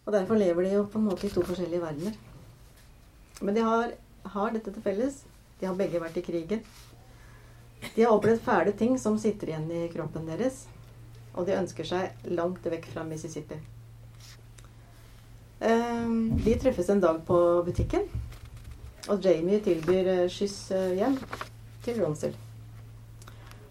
Og 0.05 0.13
derfor 0.13 0.39
lever 0.41 0.67
de 0.67 0.75
jo 0.75 0.85
på 0.85 1.01
en 1.01 1.09
måte 1.09 1.27
i 1.27 1.33
to 1.33 1.43
forskjellige 1.47 1.83
verdener. 1.83 2.15
Men 3.41 3.57
de 3.57 3.65
har, 3.65 3.95
har 4.35 4.53
dette 4.55 4.73
til 4.73 4.85
felles. 4.85 5.23
De 5.61 5.67
har 5.67 5.79
begge 5.79 6.01
vært 6.03 6.21
i 6.21 6.25
krigen. 6.27 6.63
De 7.95 8.05
har 8.05 8.13
opplevd 8.13 8.43
fæle 8.45 8.73
ting 8.79 8.99
som 8.99 9.19
sitter 9.19 9.53
igjen 9.53 9.71
i 9.71 9.89
kroppen 9.93 10.27
deres. 10.29 10.67
Og 11.35 11.47
de 11.47 11.57
ønsker 11.59 11.87
seg 11.87 12.31
langt 12.35 12.67
vekk 12.67 12.89
fra 12.93 13.05
Mississippi. 13.07 13.59
Ehm, 15.61 16.39
de 16.45 16.55
treffes 16.59 16.89
en 16.89 17.01
dag 17.03 17.19
på 17.27 17.37
butikken, 17.67 18.05
og 19.09 19.25
Jamie 19.25 19.59
tilbyr 19.65 20.11
eh, 20.13 20.27
skyss 20.31 20.71
eh, 20.71 20.93
hjem 21.01 21.17
til 21.83 21.99
Ronsel. 22.03 22.37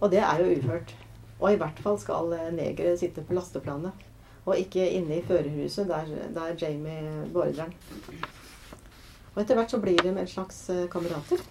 Og 0.02 0.12
det 0.12 0.20
er 0.20 0.42
jo 0.44 0.58
uhørt. 0.58 0.92
Og 1.40 1.54
i 1.54 1.60
hvert 1.62 1.80
fall 1.84 2.00
skal 2.02 2.34
eh, 2.36 2.50
negere 2.56 2.98
sitte 3.00 3.24
på 3.24 3.38
lasteplanet, 3.38 4.08
og 4.44 4.60
ikke 4.60 4.90
inne 4.98 5.20
i 5.20 5.24
førerhuset 5.28 5.88
der, 5.88 6.12
der 6.36 6.58
Jamie 6.60 7.24
beordrer 7.32 7.68
den. 7.68 8.20
Og 9.36 9.44
etter 9.44 9.56
hvert 9.56 9.72
så 9.72 9.80
blir 9.80 10.02
de 10.02 10.12
en 10.12 10.28
slags 10.28 10.66
kamerater. 10.92 11.44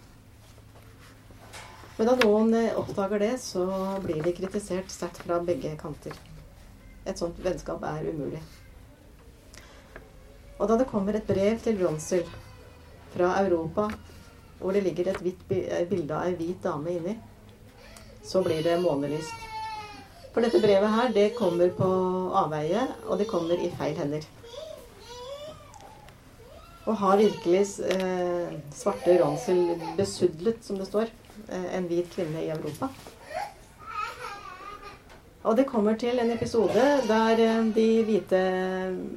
Men 1.96 2.10
da 2.10 2.16
noen 2.20 2.52
oppdager 2.76 3.22
det, 3.22 3.32
så 3.40 3.64
blir 4.04 4.20
de 4.24 4.34
kritisert 4.36 4.90
sterkt 4.92 5.22
fra 5.24 5.40
begge 5.44 5.72
kanter. 5.80 6.12
Et 7.06 7.16
sånt 7.16 7.38
vennskap 7.40 7.84
er 7.88 8.10
umulig. 8.10 8.42
Og 10.56 10.68
da 10.68 10.76
det 10.80 10.88
kommer 10.90 11.16
et 11.16 11.28
brev 11.28 11.58
til 11.64 11.80
Ronsel 11.80 12.24
fra 13.14 13.32
Europa, 13.42 13.88
hvor 14.58 14.72
det 14.72 14.84
ligger 14.84 15.10
et 15.12 15.20
hvitt 15.24 15.42
bilde 15.48 16.16
av 16.16 16.28
ei 16.28 16.36
hvit 16.36 16.62
dame 16.64 16.94
inni, 16.96 17.16
så 18.24 18.42
blir 18.44 18.64
det 18.64 18.78
månelyst. 18.82 19.44
For 20.32 20.44
dette 20.44 20.60
brevet 20.60 20.92
her, 20.92 21.12
det 21.12 21.36
kommer 21.36 21.70
på 21.72 21.86
avveie, 22.36 22.82
og 23.06 23.20
det 23.20 23.28
kommer 23.30 23.56
i 23.56 23.70
feil 23.78 23.96
hender. 23.96 24.24
Og 26.86 26.98
har 27.00 27.16
virkelig 27.18 27.62
eh, 27.88 28.56
svarte 28.76 29.16
Ronsel 29.20 29.62
besudlet, 29.96 30.60
som 30.64 30.76
det 30.80 30.88
står, 30.90 31.08
eh, 31.08 31.25
en 31.48 31.86
hvit 31.90 32.10
kvinne 32.12 32.42
i 32.44 32.50
Europa? 32.54 32.90
Og 35.46 35.56
det 35.56 35.66
kommer 35.66 35.94
til 35.94 36.18
en 36.18 36.30
episode 36.30 36.84
der 37.06 37.38
eh, 37.38 37.66
de 37.74 38.04
hvite, 38.04 38.38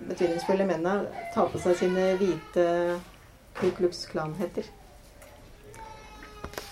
betydningsfulle 0.09 0.65
mennene 0.69 1.07
tar 1.33 1.47
på 1.49 1.57
seg 1.63 1.77
sine 1.79 2.03
hvite 2.19 2.65
Ku 3.57 3.71
Klux 3.77 4.03
Klan-hetter. 4.11 4.67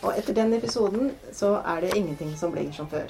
Og 0.06 0.12
etter 0.14 0.38
den 0.38 0.54
episoden 0.54 1.10
så 1.34 1.56
er 1.66 1.82
det 1.82 1.96
ingenting 1.98 2.36
som 2.38 2.54
blir 2.54 2.70
som 2.72 2.90
før. 2.92 3.10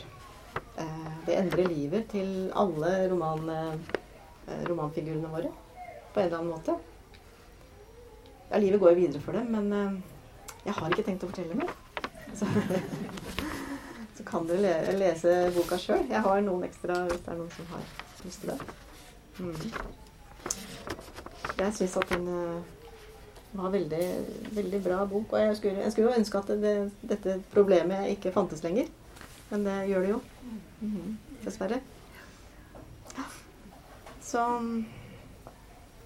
Eh, 0.79 1.09
det 1.25 1.35
endrer 1.35 1.67
livet 1.67 2.07
til 2.13 2.47
alle 2.55 2.93
roman, 3.11 3.49
eh, 3.49 4.63
romanfigurene 4.69 5.33
våre 5.33 5.51
på 6.13 6.21
en 6.21 6.25
eller 6.25 6.37
annen 6.37 6.53
måte. 6.53 6.77
Ja, 8.51 8.57
livet 8.57 8.79
går 8.79 8.95
jo 8.95 9.01
videre 9.01 9.21
for 9.21 9.35
dem, 9.35 9.51
men 9.51 10.01
jeg 10.63 10.73
har 10.73 10.89
ikke 10.89 11.03
tenkt 11.03 11.27
å 11.27 11.33
fortelle 11.33 11.59
mer. 11.59 11.75
Så 12.35 12.45
Så 14.17 14.23
kan 14.25 14.47
dere 14.49 14.95
lese 14.97 15.51
boka 15.55 15.77
sjøl. 15.77 16.07
Jeg 16.09 16.21
har 16.25 16.41
noen 16.41 16.63
ekstra 16.65 17.03
hvis 17.05 17.21
det 17.21 17.33
er 17.33 17.37
noen 17.37 17.51
som 17.53 17.67
har 17.69 17.83
lyst 18.25 18.41
til 18.41 18.49
det. 18.49 18.59
Mm. 19.37 19.53
Jeg 21.57 21.75
syns 21.77 21.97
at 22.01 22.09
den 22.09 22.25
uh, 22.27 22.61
var 23.51 23.69
veldig, 23.69 24.07
veldig 24.57 24.81
bra 24.83 25.03
bok. 25.05 25.33
Og 25.33 25.39
jeg 25.39 25.57
skulle, 25.57 25.83
jeg 25.83 25.91
skulle 25.93 26.09
jo 26.09 26.17
ønske 26.17 26.41
at 26.41 26.49
det, 26.65 26.73
dette 27.13 27.37
problemet 27.53 28.09
ikke 28.15 28.33
fantes 28.33 28.65
lenger. 28.65 28.89
Men 29.51 29.69
det 29.69 29.77
gjør 29.91 30.01
det 30.01 30.09
jo. 30.15 30.21
Mm. 30.81 31.17
Dessverre. 31.45 31.79
Så 34.27 34.41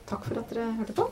takk 0.06 0.28
for 0.28 0.44
at 0.44 0.52
dere 0.54 0.72
hørte 0.78 0.94
på. 0.94 1.08